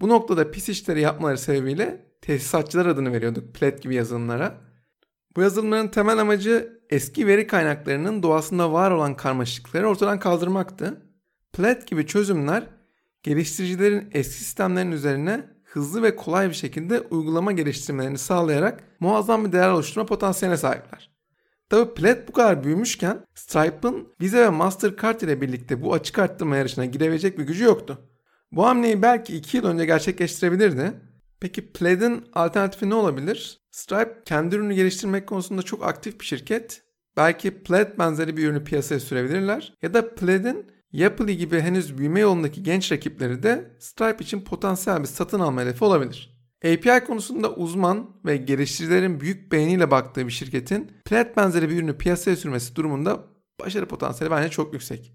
Bu 0.00 0.08
noktada 0.08 0.50
pis 0.50 0.68
işleri 0.68 1.00
yapmaları 1.00 1.38
sebebiyle 1.38 2.06
tesisatçılar 2.20 2.86
adını 2.86 3.12
veriyorduk 3.12 3.54
Plaid 3.54 3.78
gibi 3.78 3.94
yazılımlara. 3.94 4.60
Bu 5.36 5.40
yazılımların 5.42 5.88
temel 5.88 6.18
amacı 6.18 6.80
eski 6.90 7.26
veri 7.26 7.46
kaynaklarının 7.46 8.22
doğasında 8.22 8.72
var 8.72 8.90
olan 8.90 9.16
karmaşıklıkları 9.16 9.88
ortadan 9.88 10.18
kaldırmaktı. 10.18 11.11
Plaid 11.52 11.82
gibi 11.86 12.06
çözümler 12.06 12.64
geliştiricilerin 13.22 14.08
eski 14.12 14.34
sistemlerin 14.34 14.92
üzerine 14.92 15.44
hızlı 15.64 16.02
ve 16.02 16.16
kolay 16.16 16.48
bir 16.48 16.54
şekilde 16.54 17.00
uygulama 17.00 17.52
geliştirmelerini 17.52 18.18
sağlayarak 18.18 18.84
muazzam 19.00 19.44
bir 19.44 19.52
değer 19.52 19.68
oluşturma 19.68 20.06
potansiyeline 20.06 20.56
sahipler. 20.56 21.10
Tabi 21.68 21.94
Plaid 21.94 22.28
bu 22.28 22.32
kadar 22.32 22.64
büyümüşken 22.64 23.24
Stripe'ın 23.34 24.08
Visa 24.20 24.38
ve 24.38 24.48
Mastercard 24.50 25.20
ile 25.20 25.40
birlikte 25.40 25.82
bu 25.82 25.94
açık 25.94 26.18
arttırma 26.18 26.56
yarışına 26.56 26.84
girebilecek 26.84 27.38
bir 27.38 27.44
gücü 27.44 27.64
yoktu. 27.64 28.08
Bu 28.52 28.66
hamleyi 28.66 29.02
belki 29.02 29.36
2 29.36 29.56
yıl 29.56 29.64
önce 29.64 29.84
gerçekleştirebilirdi. 29.84 30.92
Peki 31.40 31.72
Plaid'in 31.72 32.24
alternatifi 32.32 32.90
ne 32.90 32.94
olabilir? 32.94 33.60
Stripe 33.70 34.22
kendi 34.24 34.56
ürünü 34.56 34.74
geliştirmek 34.74 35.26
konusunda 35.26 35.62
çok 35.62 35.84
aktif 35.84 36.20
bir 36.20 36.24
şirket. 36.24 36.82
Belki 37.16 37.62
Plaid 37.62 37.98
benzeri 37.98 38.36
bir 38.36 38.48
ürünü 38.48 38.64
piyasaya 38.64 39.00
sürebilirler. 39.00 39.74
Ya 39.82 39.94
da 39.94 40.14
Plaid'in 40.14 40.66
Yapılı 40.92 41.30
gibi 41.30 41.60
henüz 41.60 41.98
büyüme 41.98 42.20
yolundaki 42.20 42.62
genç 42.62 42.92
rakipleri 42.92 43.42
de 43.42 43.76
Stripe 43.78 44.24
için 44.24 44.40
potansiyel 44.40 45.00
bir 45.00 45.06
satın 45.06 45.40
alma 45.40 45.60
hedefi 45.60 45.84
olabilir. 45.84 46.32
API 46.64 47.04
konusunda 47.06 47.54
uzman 47.54 48.10
ve 48.24 48.36
geliştiricilerin 48.36 49.20
büyük 49.20 49.52
beğeniyle 49.52 49.90
baktığı 49.90 50.26
bir 50.26 50.32
şirketin 50.32 50.92
Plaid 51.04 51.36
benzeri 51.36 51.68
bir 51.68 51.76
ürünü 51.76 51.98
piyasaya 51.98 52.36
sürmesi 52.36 52.76
durumunda 52.76 53.20
başarı 53.60 53.86
potansiyeli 53.86 54.34
bence 54.34 54.48
çok 54.48 54.72
yüksek. 54.72 55.12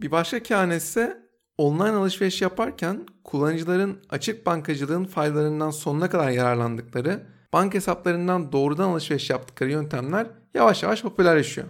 Bir 0.00 0.10
başka 0.10 0.42
kehanet 0.42 0.82
ise 0.82 1.22
online 1.58 1.90
alışveriş 1.90 2.42
yaparken 2.42 3.06
kullanıcıların 3.24 4.00
açık 4.08 4.46
bankacılığın 4.46 5.04
faydalarından 5.04 5.70
sonuna 5.70 6.10
kadar 6.10 6.30
yararlandıkları, 6.30 7.26
bank 7.52 7.74
hesaplarından 7.74 8.52
doğrudan 8.52 8.88
alışveriş 8.88 9.30
yaptıkları 9.30 9.70
yöntemler 9.70 10.26
yavaş 10.54 10.82
yavaş 10.82 11.02
popülerleşiyor. 11.02 11.68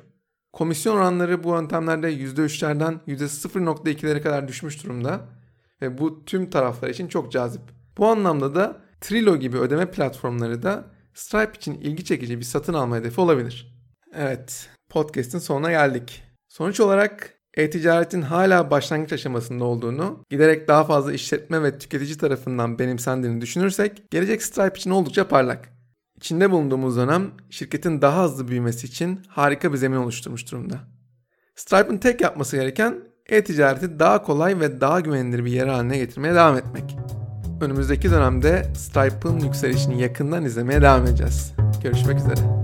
Komisyon 0.52 0.96
oranları 0.96 1.44
bu 1.44 1.50
yöntemlerde 1.50 2.12
%3'lerden 2.12 3.00
%0.2'lere 3.08 4.22
kadar 4.22 4.48
düşmüş 4.48 4.84
durumda 4.84 5.20
ve 5.82 5.98
bu 5.98 6.24
tüm 6.24 6.50
taraflar 6.50 6.88
için 6.88 7.08
çok 7.08 7.32
cazip. 7.32 7.62
Bu 7.98 8.06
anlamda 8.06 8.54
da 8.54 8.76
Trilo 9.00 9.36
gibi 9.36 9.58
ödeme 9.58 9.90
platformları 9.90 10.62
da 10.62 10.84
Stripe 11.14 11.52
için 11.56 11.74
ilgi 11.74 12.04
çekici 12.04 12.38
bir 12.38 12.44
satın 12.44 12.74
alma 12.74 12.96
hedefi 12.96 13.20
olabilir. 13.20 13.76
Evet, 14.14 14.68
podcast'in 14.88 15.38
sonuna 15.38 15.70
geldik. 15.70 16.22
Sonuç 16.48 16.80
olarak 16.80 17.34
e-ticaretin 17.56 18.22
hala 18.22 18.70
başlangıç 18.70 19.12
aşamasında 19.12 19.64
olduğunu, 19.64 20.24
giderek 20.30 20.68
daha 20.68 20.84
fazla 20.84 21.12
işletme 21.12 21.62
ve 21.62 21.78
tüketici 21.78 22.16
tarafından 22.16 22.78
benimsendiğini 22.78 23.40
düşünürsek, 23.40 24.10
gelecek 24.10 24.42
Stripe 24.42 24.78
için 24.78 24.90
oldukça 24.90 25.28
parlak. 25.28 25.68
İçinde 26.22 26.50
bulunduğumuz 26.50 26.96
dönem 26.96 27.30
şirketin 27.50 28.02
daha 28.02 28.24
hızlı 28.24 28.48
büyümesi 28.48 28.86
için 28.86 29.20
harika 29.28 29.72
bir 29.72 29.78
zemin 29.78 29.96
oluşturmuş 29.96 30.52
durumda. 30.52 30.74
Stripe'ın 31.56 31.98
tek 31.98 32.20
yapması 32.20 32.56
gereken 32.56 32.94
e-ticareti 33.26 33.98
daha 33.98 34.22
kolay 34.22 34.60
ve 34.60 34.80
daha 34.80 35.00
güvenilir 35.00 35.44
bir 35.44 35.52
yer 35.52 35.68
haline 35.68 35.98
getirmeye 35.98 36.34
devam 36.34 36.56
etmek. 36.56 36.96
Önümüzdeki 37.60 38.10
dönemde 38.10 38.72
Stripe'ın 38.76 39.40
yükselişini 39.40 40.02
yakından 40.02 40.44
izlemeye 40.44 40.82
devam 40.82 41.06
edeceğiz. 41.06 41.52
Görüşmek 41.82 42.18
üzere. 42.18 42.61